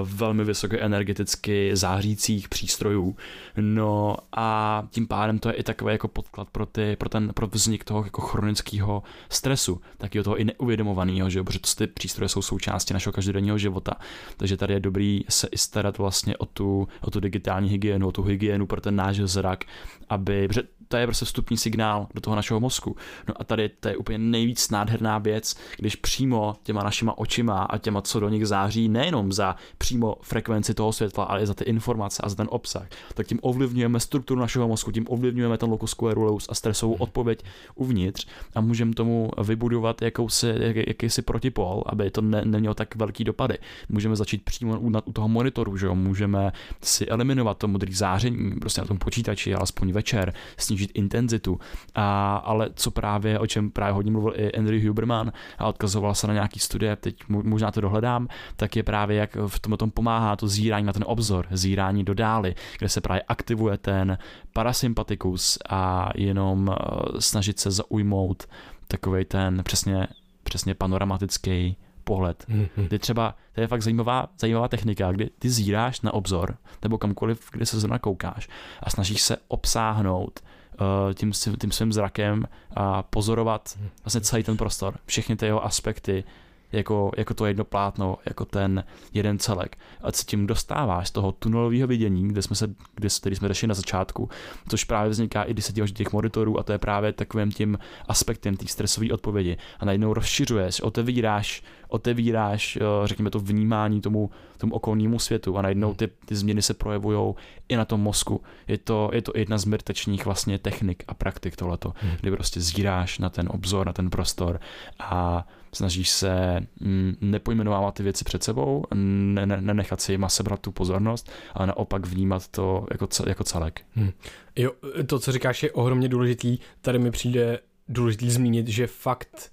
velmi 0.08 0.44
vysoké 0.44 0.78
energeticky 0.78 1.70
zářících 1.76 2.48
přístrojů. 2.48 3.16
No 3.56 4.16
a 4.36 4.82
tím 4.90 5.06
pádem 5.06 5.38
to 5.38 5.48
je 5.48 5.54
i 5.54 5.62
takový 5.62 5.92
jako 5.92 6.08
podklad 6.08 6.48
pro, 6.52 6.66
ty, 6.66 6.96
pro 6.96 7.08
ten 7.08 7.32
pro 7.34 7.46
vznik 7.46 7.84
toho 7.84 8.04
jako 8.04 8.20
chronického 8.20 9.02
stresu, 9.28 9.80
taky 9.98 10.22
toho 10.22 10.36
i 10.36 10.44
neuvědomovaného, 10.44 11.30
že 11.30 11.38
jo, 11.38 11.44
protože 11.44 11.58
to 11.58 11.68
ty 11.76 11.86
přístroje 11.86 12.09
jsou 12.18 12.42
součástí 12.42 12.94
našeho 12.94 13.12
každodenního 13.12 13.58
života. 13.58 13.92
Takže 14.36 14.56
tady 14.56 14.74
je 14.74 14.80
dobrý 14.80 15.24
se 15.28 15.48
i 15.52 15.58
starat 15.58 15.98
vlastně 15.98 16.36
o 16.36 16.46
tu, 16.46 16.88
o 17.00 17.10
tu 17.10 17.20
digitální 17.20 17.68
hygienu, 17.68 18.08
o 18.08 18.12
tu 18.12 18.22
hygienu 18.22 18.66
pro 18.66 18.80
ten 18.80 18.96
náš 18.96 19.16
zrak, 19.16 19.64
aby, 20.08 20.48
protože 20.48 20.62
to 20.90 20.96
je 20.96 21.06
prostě 21.06 21.24
vstupní 21.24 21.56
signál 21.56 22.06
do 22.14 22.20
toho 22.20 22.36
našeho 22.36 22.60
mozku. 22.60 22.96
No 23.28 23.34
a 23.40 23.44
tady 23.44 23.68
to 23.68 23.88
je 23.88 23.96
úplně 23.96 24.18
nejvíc 24.18 24.70
nádherná 24.70 25.18
věc, 25.18 25.56
když 25.78 25.96
přímo 25.96 26.54
těma 26.62 26.82
našima 26.82 27.18
očima 27.18 27.62
a 27.62 27.78
těma, 27.78 28.02
co 28.02 28.20
do 28.20 28.28
nich 28.28 28.46
září, 28.46 28.88
nejenom 28.88 29.32
za 29.32 29.56
přímo 29.78 30.16
frekvenci 30.22 30.74
toho 30.74 30.92
světla, 30.92 31.24
ale 31.24 31.42
i 31.42 31.46
za 31.46 31.54
ty 31.54 31.64
informace 31.64 32.22
a 32.22 32.28
za 32.28 32.34
ten 32.34 32.46
obsah, 32.50 32.88
tak 33.14 33.26
tím 33.26 33.38
ovlivňujeme 33.42 34.00
strukturu 34.00 34.40
našeho 34.40 34.68
mozku, 34.68 34.92
tím 34.92 35.06
ovlivňujeme 35.08 35.58
ten 35.58 35.70
locus 35.70 35.94
coeruleus 35.94 36.46
a 36.48 36.54
stresovou 36.54 36.94
odpověď 36.94 37.44
uvnitř 37.74 38.26
a 38.54 38.60
můžeme 38.60 38.94
tomu 38.94 39.30
vybudovat 39.42 40.02
jakousi, 40.02 40.54
jak, 40.58 40.76
jakýsi 40.76 41.22
protipol, 41.22 41.82
aby 41.86 41.99
to 42.10 42.20
ne, 42.20 42.42
nemělo 42.44 42.74
tak 42.74 42.96
velký 42.96 43.24
dopady. 43.24 43.58
Můžeme 43.88 44.16
začít 44.16 44.44
přímo 44.44 44.80
u, 44.80 44.92
u 45.04 45.12
toho 45.12 45.28
monitoru, 45.28 45.76
že 45.76 45.86
jo? 45.86 45.94
můžeme 45.94 46.52
si 46.82 47.06
eliminovat 47.06 47.58
to 47.58 47.68
modré 47.68 47.92
záření 47.94 48.60
prostě 48.60 48.80
na 48.80 48.86
tom 48.86 48.98
počítači, 48.98 49.54
alespoň 49.54 49.92
večer, 49.92 50.32
snížit 50.56 50.90
intenzitu. 50.94 51.60
A, 51.94 52.36
ale 52.36 52.70
co 52.74 52.90
právě, 52.90 53.38
o 53.38 53.46
čem 53.46 53.70
právě 53.70 53.92
hodně 53.92 54.10
mluvil 54.10 54.32
i 54.36 54.52
Andrew 54.52 54.86
Huberman 54.86 55.32
a 55.58 55.66
odkazoval 55.66 56.14
se 56.14 56.26
na 56.26 56.34
nějaký 56.34 56.60
studie, 56.60 56.96
teď 56.96 57.16
možná 57.28 57.70
to 57.70 57.80
dohledám, 57.80 58.28
tak 58.56 58.76
je 58.76 58.82
právě 58.82 59.16
jak 59.16 59.36
v 59.46 59.58
tom, 59.58 59.76
tom 59.76 59.90
pomáhá 59.90 60.36
to 60.36 60.48
zírání 60.48 60.86
na 60.86 60.92
ten 60.92 61.04
obzor, 61.06 61.46
zírání 61.50 62.04
do 62.04 62.14
dály, 62.14 62.54
kde 62.78 62.88
se 62.88 63.00
právě 63.00 63.22
aktivuje 63.22 63.78
ten 63.78 64.18
parasympatikus 64.52 65.58
a 65.68 66.10
jenom 66.14 66.68
uh, 66.68 66.74
snažit 67.18 67.58
se 67.58 67.70
zaujmout 67.70 68.46
takový 68.88 69.24
ten 69.24 69.62
přesně 69.62 70.08
přesně 70.42 70.74
panoramatický 70.74 71.76
pohled. 72.10 72.44
Mm-hmm. 72.48 72.86
Kdy 72.86 72.98
třeba, 72.98 73.34
to 73.52 73.60
je 73.60 73.66
fakt 73.66 73.82
zajímavá, 73.82 74.28
zajímavá 74.38 74.68
technika, 74.68 75.12
kdy 75.12 75.30
ty 75.38 75.50
zíráš 75.50 76.00
na 76.00 76.14
obzor, 76.14 76.56
nebo 76.82 76.98
kamkoliv, 76.98 77.48
kde 77.52 77.66
se 77.66 77.80
zrovna 77.80 77.98
koukáš 77.98 78.48
a 78.82 78.90
snažíš 78.90 79.22
se 79.22 79.36
obsáhnout 79.48 80.40
uh, 80.40 81.14
tím, 81.14 81.32
tím 81.60 81.70
svým 81.70 81.92
zrakem 81.92 82.46
a 82.76 83.02
pozorovat 83.02 83.74
mhm. 83.78 83.88
vlastně 84.04 84.20
celý 84.20 84.42
ten 84.42 84.56
prostor, 84.56 84.94
všechny 85.06 85.36
ty 85.36 85.46
jeho 85.46 85.64
aspekty, 85.64 86.24
jako, 86.72 87.10
jako 87.16 87.34
to 87.34 87.46
jedno 87.46 87.64
plátno, 87.64 88.18
jako 88.26 88.44
ten 88.44 88.84
jeden 89.14 89.38
celek. 89.38 89.78
A 90.02 90.12
se 90.12 90.24
tím 90.24 90.46
dostáváš 90.46 91.08
z 91.08 91.10
toho 91.10 91.32
tunelového 91.32 91.88
vidění, 91.88 92.28
kde 92.28 92.42
jsme 92.42 92.56
se, 92.56 92.74
kde, 92.94 93.08
který 93.20 93.36
jsme 93.36 93.48
řešili 93.48 93.68
na 93.68 93.74
začátku, 93.74 94.28
což 94.68 94.84
právě 94.84 95.10
vzniká 95.10 95.42
i 95.42 95.52
když 95.52 95.64
se 95.64 95.72
díváš 95.72 95.92
do 95.92 95.96
těch 95.96 96.12
monitorů 96.12 96.58
a 96.58 96.62
to 96.62 96.72
je 96.72 96.78
právě 96.78 97.12
takovým 97.12 97.52
tím 97.52 97.78
aspektem 98.08 98.56
té 98.56 98.66
stresové 98.66 99.12
odpovědi. 99.12 99.56
A 99.80 99.84
najednou 99.84 100.14
rozšiřuješ, 100.14 100.80
otevíráš, 100.80 101.62
otevíráš, 101.90 102.76
eh, 102.76 102.80
řekněme 103.04 103.30
to 103.30 103.40
vnímání 103.40 104.00
tomu, 104.00 104.30
tomu 104.58 104.74
okolnímu 104.74 105.18
světu 105.18 105.58
a 105.58 105.62
najednou 105.62 105.94
ty, 105.94 106.08
ty 106.26 106.36
změny 106.36 106.62
se 106.62 106.74
projevují 106.74 107.34
i 107.68 107.76
na 107.76 107.84
tom 107.84 108.00
mozku. 108.00 108.42
Je 108.68 108.78
to, 108.78 109.10
je 109.12 109.22
to 109.22 109.32
jedna 109.34 109.58
z 109.58 109.64
mrtečních 109.64 110.24
vlastně 110.24 110.58
technik 110.58 111.04
a 111.08 111.14
praktik 111.14 111.56
tohleto, 111.56 111.92
hmm. 111.96 112.12
kdy 112.20 112.30
prostě 112.30 112.60
zíráš 112.60 113.18
na 113.18 113.30
ten 113.30 113.48
obzor, 113.50 113.86
na 113.86 113.92
ten 113.92 114.10
prostor 114.10 114.60
a 114.98 115.46
snažíš 115.72 116.10
se 116.10 116.60
mm, 116.80 117.16
nepojmenovávat 117.20 117.94
ty 117.94 118.02
věci 118.02 118.24
před 118.24 118.42
sebou, 118.42 118.84
ne, 118.94 119.46
ne, 119.46 119.60
nenechat 119.60 120.00
si 120.00 120.12
jima 120.12 120.28
sebrat 120.28 120.60
tu 120.60 120.72
pozornost, 120.72 121.30
ale 121.54 121.66
naopak 121.66 122.06
vnímat 122.06 122.48
to 122.48 122.86
jako, 122.90 123.08
jako 123.26 123.44
celek. 123.44 123.80
Hmm. 123.94 124.10
Jo, 124.56 124.72
to, 125.06 125.18
co 125.18 125.32
říkáš, 125.32 125.62
je 125.62 125.72
ohromně 125.72 126.08
důležitý. 126.08 126.58
Tady 126.80 126.98
mi 126.98 127.10
přijde 127.10 127.58
důležitý 127.88 128.30
zmínit, 128.30 128.68
že 128.68 128.86
fakt 128.86 129.52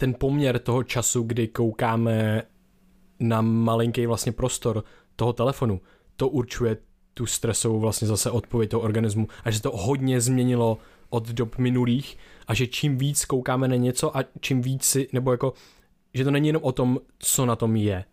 ten 0.00 0.14
poměr 0.14 0.58
toho 0.58 0.82
času, 0.82 1.22
kdy 1.22 1.48
koukáme 1.48 2.42
na 3.18 3.40
malinký 3.40 4.06
vlastně 4.06 4.32
prostor 4.32 4.84
toho 5.16 5.32
telefonu, 5.32 5.80
to 6.16 6.28
určuje 6.28 6.76
tu 7.14 7.26
stresovou 7.26 7.80
vlastně 7.80 8.08
zase 8.08 8.30
odpověď 8.30 8.70
toho 8.70 8.82
organismu 8.82 9.28
a 9.44 9.50
že 9.50 9.62
to 9.62 9.70
hodně 9.74 10.20
změnilo 10.20 10.78
od 11.10 11.28
dob 11.28 11.58
minulých 11.58 12.18
a 12.46 12.54
že 12.54 12.66
čím 12.66 12.98
víc 12.98 13.24
koukáme 13.24 13.68
na 13.68 13.76
něco 13.76 14.16
a 14.16 14.24
čím 14.40 14.62
víc 14.62 14.84
si, 14.84 15.08
nebo 15.12 15.30
jako, 15.30 15.52
že 16.14 16.24
to 16.24 16.30
není 16.30 16.46
jenom 16.48 16.62
o 16.62 16.72
tom, 16.72 16.98
co 17.18 17.46
na 17.46 17.56
tom 17.56 17.76
je, 17.76 18.04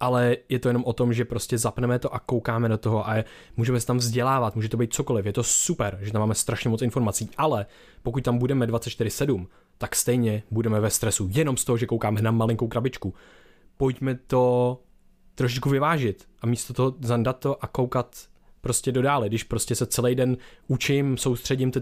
ale 0.00 0.36
je 0.48 0.58
to 0.58 0.68
jenom 0.68 0.84
o 0.84 0.92
tom, 0.92 1.12
že 1.12 1.24
prostě 1.24 1.58
zapneme 1.58 1.98
to 1.98 2.14
a 2.14 2.18
koukáme 2.18 2.68
do 2.68 2.78
toho 2.78 3.08
a 3.08 3.24
můžeme 3.56 3.80
se 3.80 3.86
tam 3.86 3.96
vzdělávat, 3.96 4.56
může 4.56 4.68
to 4.68 4.76
být 4.76 4.94
cokoliv, 4.94 5.26
je 5.26 5.32
to 5.32 5.42
super, 5.42 5.98
že 6.02 6.12
tam 6.12 6.20
máme 6.20 6.34
strašně 6.34 6.70
moc 6.70 6.82
informací, 6.82 7.30
ale 7.36 7.66
pokud 8.02 8.24
tam 8.24 8.38
budeme 8.38 8.66
24-7, 8.66 9.46
tak 9.80 9.96
stejně 9.96 10.42
budeme 10.50 10.80
ve 10.80 10.90
stresu, 10.90 11.28
jenom 11.32 11.56
z 11.56 11.64
toho, 11.64 11.76
že 11.76 11.86
koukáme 11.86 12.22
na 12.22 12.30
malinkou 12.30 12.68
krabičku. 12.68 13.14
Pojďme 13.76 14.14
to 14.26 14.78
trošičku 15.34 15.70
vyvážit 15.70 16.28
a 16.42 16.46
místo 16.46 16.72
toho 16.72 16.94
zandat 17.00 17.38
to 17.38 17.64
a 17.64 17.66
koukat 17.66 18.16
prostě 18.60 18.92
dodále, 18.92 19.28
když 19.28 19.44
prostě 19.44 19.74
se 19.74 19.86
celý 19.86 20.14
den 20.14 20.36
učím, 20.68 21.16
soustředím, 21.16 21.70
t, 21.70 21.80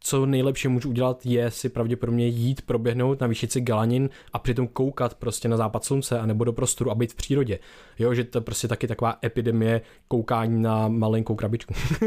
co 0.00 0.26
nejlepší 0.26 0.68
můžu 0.68 0.88
udělat, 0.88 1.26
je 1.26 1.50
si 1.50 1.68
pravděpodobně 1.68 2.28
jít, 2.28 2.62
proběhnout, 2.62 3.20
navýšit 3.20 3.52
si 3.52 3.60
galanin 3.60 4.10
a 4.32 4.38
přitom 4.38 4.68
koukat 4.68 5.14
prostě 5.14 5.48
na 5.48 5.56
západ 5.56 5.84
slunce 5.84 6.18
a 6.18 6.26
nebo 6.26 6.44
do 6.44 6.52
prostoru 6.52 6.90
a 6.90 6.94
být 6.94 7.12
v 7.12 7.16
přírodě. 7.16 7.58
Jo, 7.98 8.14
že 8.14 8.24
to 8.24 8.38
je 8.38 8.42
prostě 8.42 8.68
taky 8.68 8.86
taková 8.86 9.18
epidemie 9.24 9.80
koukání 10.08 10.62
na 10.62 10.88
malinkou 10.88 11.34
krabičku. 11.34 11.74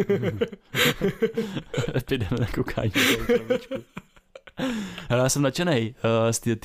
epidemie 1.96 2.42
na 2.42 2.48
koukání 2.56 2.92
na 3.20 3.26
krabičku. 3.26 3.74
Hele, 5.10 5.24
já 5.24 5.30
jsem 5.30 5.42
nadšený 5.42 5.96
uh, 6.26 6.32
z 6.32 6.40
té 6.40 6.56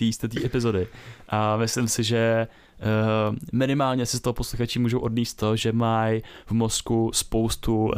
epizody. 0.45 0.89
A 1.29 1.57
myslím 1.57 1.89
si, 1.89 2.05
že 2.05 2.49
Uh, 2.79 3.37
minimálně 3.53 4.07
si 4.07 4.17
z 4.17 4.21
toho 4.21 4.35
posluchači 4.35 4.79
můžou 4.79 4.99
odníst 4.99 5.39
to, 5.39 5.57
že 5.57 5.73
mají 5.73 6.23
v 6.47 6.53
mozku 6.53 7.11
spoustu 7.15 7.77
uh, 7.77 7.93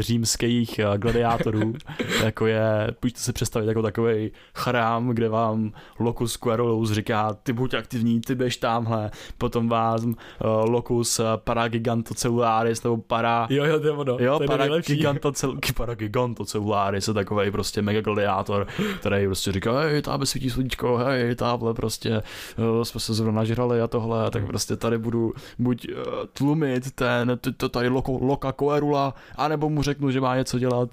římských 0.00 0.80
uh, 0.88 0.96
gladiátorů, 0.98 1.74
jako 2.24 2.46
je, 2.46 2.94
pojďte 3.00 3.20
si 3.20 3.32
představit 3.32 3.66
jako 3.66 3.82
takový 3.82 4.32
chrám, 4.54 5.08
kde 5.08 5.28
vám 5.28 5.72
Locus 5.98 6.36
Querulus 6.36 6.92
říká, 6.92 7.34
ty 7.42 7.52
buď 7.52 7.74
aktivní, 7.74 8.20
ty 8.20 8.34
běž 8.34 8.56
tamhle, 8.56 9.10
potom 9.38 9.68
vám 9.68 10.04
uh, 10.04 10.14
Locus 10.70 11.20
Paragigantocellularis 11.36 12.82
nebo 12.82 12.96
para... 12.96 13.46
Jo, 13.50 13.64
jo, 13.64 13.80
to 13.80 13.86
je 13.86 13.92
ono, 13.92 14.16
jo, 14.20 14.36
to 14.36 14.42
je 14.42 14.48
Paragigantocell... 14.48 15.58
Paragigantocellularis 15.76 17.08
je 17.08 17.14
takový 17.14 17.50
prostě 17.50 17.82
mega 17.82 18.00
gladiátor, 18.00 18.66
který 19.00 19.26
prostě 19.26 19.52
říká, 19.52 19.80
hej, 19.80 20.02
táhle 20.02 20.26
svítí 20.26 20.50
sluníčko, 20.50 20.96
hej, 20.96 21.34
táhle 21.34 21.74
prostě 21.74 22.22
jsme 22.82 23.00
se 23.00 23.14
zrovna 23.14 23.32
nažrali 23.32 23.80
a 23.80 23.86
to 23.86 24.04
tohle, 24.04 24.30
tak 24.30 24.42
hmm. 24.42 24.48
prostě 24.48 24.76
tady 24.76 24.98
budu 24.98 25.32
buď 25.58 25.88
uh, 25.88 25.96
tlumit 26.32 26.92
ten, 26.92 27.38
to 27.56 27.68
tady 27.68 27.88
loka 28.06 28.52
koerula, 28.52 29.14
anebo 29.36 29.70
mu 29.70 29.82
řeknu, 29.82 30.10
že 30.10 30.20
má 30.20 30.36
něco 30.36 30.58
dělat 30.58 30.90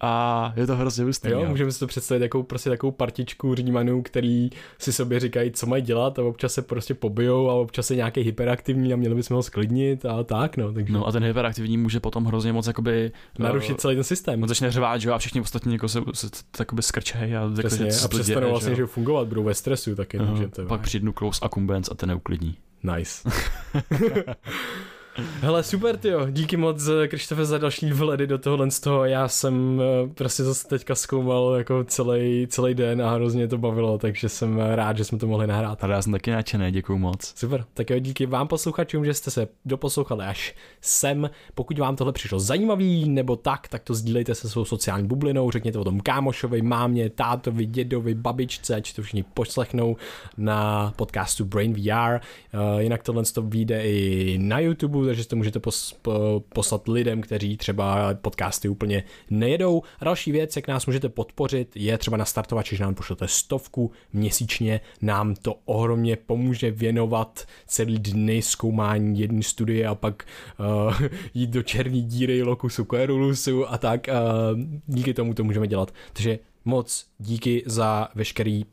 a 0.00 0.52
je 0.56 0.66
to 0.66 0.76
hrozně 0.76 1.04
hustý. 1.04 1.30
Jo, 1.30 1.40
jo, 1.40 1.48
můžeme 1.48 1.72
si 1.72 1.78
to 1.78 1.86
představit 1.86 2.22
jako 2.22 2.42
prostě 2.42 2.70
takovou 2.70 2.90
partičku 2.90 3.54
římanů, 3.54 4.02
který 4.02 4.50
si 4.78 4.92
sobě 4.92 5.20
říkají, 5.20 5.50
co 5.50 5.66
mají 5.66 5.82
dělat 5.82 6.18
a 6.18 6.22
občas 6.22 6.52
se 6.52 6.62
prostě 6.62 6.94
pobijou 6.94 7.50
a 7.50 7.54
občas 7.54 7.90
je 7.90 7.96
nějaký 7.96 8.20
hyperaktivní 8.20 8.92
a 8.92 8.96
měli 8.96 9.14
bychom 9.14 9.34
ho 9.36 9.42
sklidnit 9.42 10.04
a 10.04 10.22
tak, 10.22 10.56
no. 10.56 10.72
Takže... 10.72 10.92
No 10.92 11.06
a 11.06 11.12
ten 11.12 11.24
hyperaktivní 11.24 11.76
může 11.76 12.00
potom 12.00 12.24
hrozně 12.24 12.52
moc 12.52 12.66
jakoby... 12.66 13.12
Narušit 13.38 13.70
uh, 13.70 13.76
celý 13.76 13.94
ten 13.94 14.04
systém. 14.04 14.42
On 14.42 14.48
začne 14.48 14.70
řvát, 14.70 15.00
že 15.00 15.08
jo, 15.08 15.14
a 15.14 15.18
všichni 15.18 15.40
ostatní 15.40 15.72
jako 15.72 15.88
se, 15.88 16.00
se 16.14 16.28
takoby 16.50 16.82
skrčejí 16.82 17.36
a, 17.36 17.50
Přesně, 17.58 17.88
a 18.04 18.08
přestanou 18.08 18.50
vlastně, 18.50 18.74
že 18.74 18.86
fungovat, 18.86 19.28
budou 19.28 19.42
ve 19.42 19.54
stresu 19.54 19.94
taky. 19.94 20.18
Uh, 20.18 20.26
takže 20.26 20.48
to 20.48 20.64
pak 20.64 20.80
přijdu 20.80 21.12
close 21.12 21.40
accumbens 21.42 21.88
a 21.90 21.94
ten 21.94 22.08
neuklidní. 22.08 22.56
Nice. 22.82 23.28
Hele, 25.18 25.62
super, 25.62 25.96
ty 25.96 26.08
jo. 26.08 26.26
Díky 26.30 26.56
moc, 26.56 26.88
eh, 26.88 27.08
Krištofe, 27.08 27.44
za 27.44 27.58
další 27.58 27.90
vhledy 27.90 28.26
do 28.26 28.38
tohohle 28.38 28.70
z 28.70 28.80
toho. 28.80 29.04
Já 29.04 29.28
jsem 29.28 29.80
eh, 29.80 30.08
prostě 30.14 30.44
zase 30.44 30.68
teďka 30.68 30.94
zkoumal 30.94 31.54
jako 31.54 31.84
celý, 31.84 32.46
celý 32.50 32.74
den 32.74 33.02
a 33.02 33.10
hrozně 33.10 33.48
to 33.48 33.58
bavilo, 33.58 33.98
takže 33.98 34.28
jsem 34.28 34.58
rád, 34.58 34.96
že 34.96 35.04
jsme 35.04 35.18
to 35.18 35.26
mohli 35.26 35.46
nahrát. 35.46 35.84
Ale 35.84 35.94
já 35.94 36.02
jsem 36.02 36.12
taky 36.12 36.30
nadšený, 36.30 36.72
děkuji 36.72 36.98
moc. 36.98 37.32
Super, 37.36 37.64
tak 37.74 37.90
jo, 37.90 37.98
díky 37.98 38.26
vám 38.26 38.48
posluchačům, 38.48 39.04
že 39.04 39.14
jste 39.14 39.30
se 39.30 39.48
doposlouchali 39.64 40.24
až 40.24 40.54
sem. 40.80 41.30
Pokud 41.54 41.78
vám 41.78 41.96
tohle 41.96 42.12
přišlo 42.12 42.40
zajímavý 42.40 43.08
nebo 43.08 43.36
tak, 43.36 43.68
tak 43.68 43.82
to 43.82 43.94
sdílejte 43.94 44.34
se 44.34 44.48
svou 44.48 44.64
sociální 44.64 45.08
bublinou, 45.08 45.50
řekněte 45.50 45.78
o 45.78 45.84
tom 45.84 46.00
kámošovi, 46.00 46.62
mámě, 46.62 47.10
tátovi, 47.10 47.66
dědovi, 47.66 48.14
babičce, 48.14 48.74
ať 48.74 48.94
to 48.94 49.02
všichni 49.02 49.22
poslechnou 49.22 49.96
na 50.36 50.92
podcastu 50.96 51.44
Brain 51.44 51.72
VR. 51.72 52.14
Eh, 52.18 52.82
jinak 52.82 53.02
tohle 53.02 53.22
to 53.34 53.42
vyjde 53.42 53.82
i 53.84 54.38
na 54.38 54.58
YouTube, 54.58 55.07
takže 55.08 55.28
to 55.28 55.36
můžete 55.36 55.60
pos, 55.60 55.96
po, 56.02 56.42
poslat 56.48 56.88
lidem, 56.88 57.20
kteří 57.20 57.56
třeba 57.56 58.14
podcasty 58.14 58.68
úplně 58.68 59.04
nejedou. 59.30 59.82
A 60.00 60.04
další 60.04 60.32
věc, 60.32 60.56
jak 60.56 60.68
nás 60.68 60.86
můžete 60.86 61.08
podpořit, 61.08 61.72
je 61.74 61.98
třeba 61.98 62.16
nastartovat, 62.16 62.66
že 62.66 62.84
nám 62.84 62.94
pošlete 62.94 63.28
stovku 63.28 63.90
měsíčně, 64.12 64.80
nám 65.02 65.34
to 65.34 65.54
ohromně 65.64 66.16
pomůže 66.16 66.70
věnovat 66.70 67.44
celý 67.66 67.98
dny 67.98 68.42
zkoumání 68.42 69.20
jedné 69.20 69.42
studie 69.42 69.86
a 69.86 69.94
pak 69.94 70.24
uh, 70.58 70.94
jít 71.34 71.50
do 71.50 71.62
černé 71.62 72.00
díry 72.00 72.42
lokusu 72.42 72.84
Querulusu 72.84 73.72
a 73.72 73.78
tak. 73.78 74.08
Uh, 74.08 74.60
díky 74.86 75.14
tomu 75.14 75.34
to 75.34 75.44
můžeme 75.44 75.66
dělat. 75.66 75.94
Takže 76.12 76.38
moc 76.68 77.06
díky 77.18 77.62
za 77.66 78.08
veškerý 78.14 78.64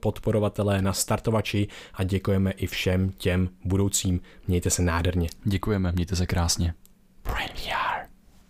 podporovatelé 0.00 0.82
na 0.82 0.92
startovači 0.92 1.68
a 1.94 2.04
děkujeme 2.04 2.50
i 2.50 2.66
všem 2.66 3.10
těm 3.10 3.48
budoucím. 3.64 4.20
Mějte 4.48 4.70
se 4.70 4.82
nádherně. 4.82 5.28
Děkujeme, 5.44 5.92
mějte 5.92 6.16
se 6.16 6.26
krásně. 6.26 6.74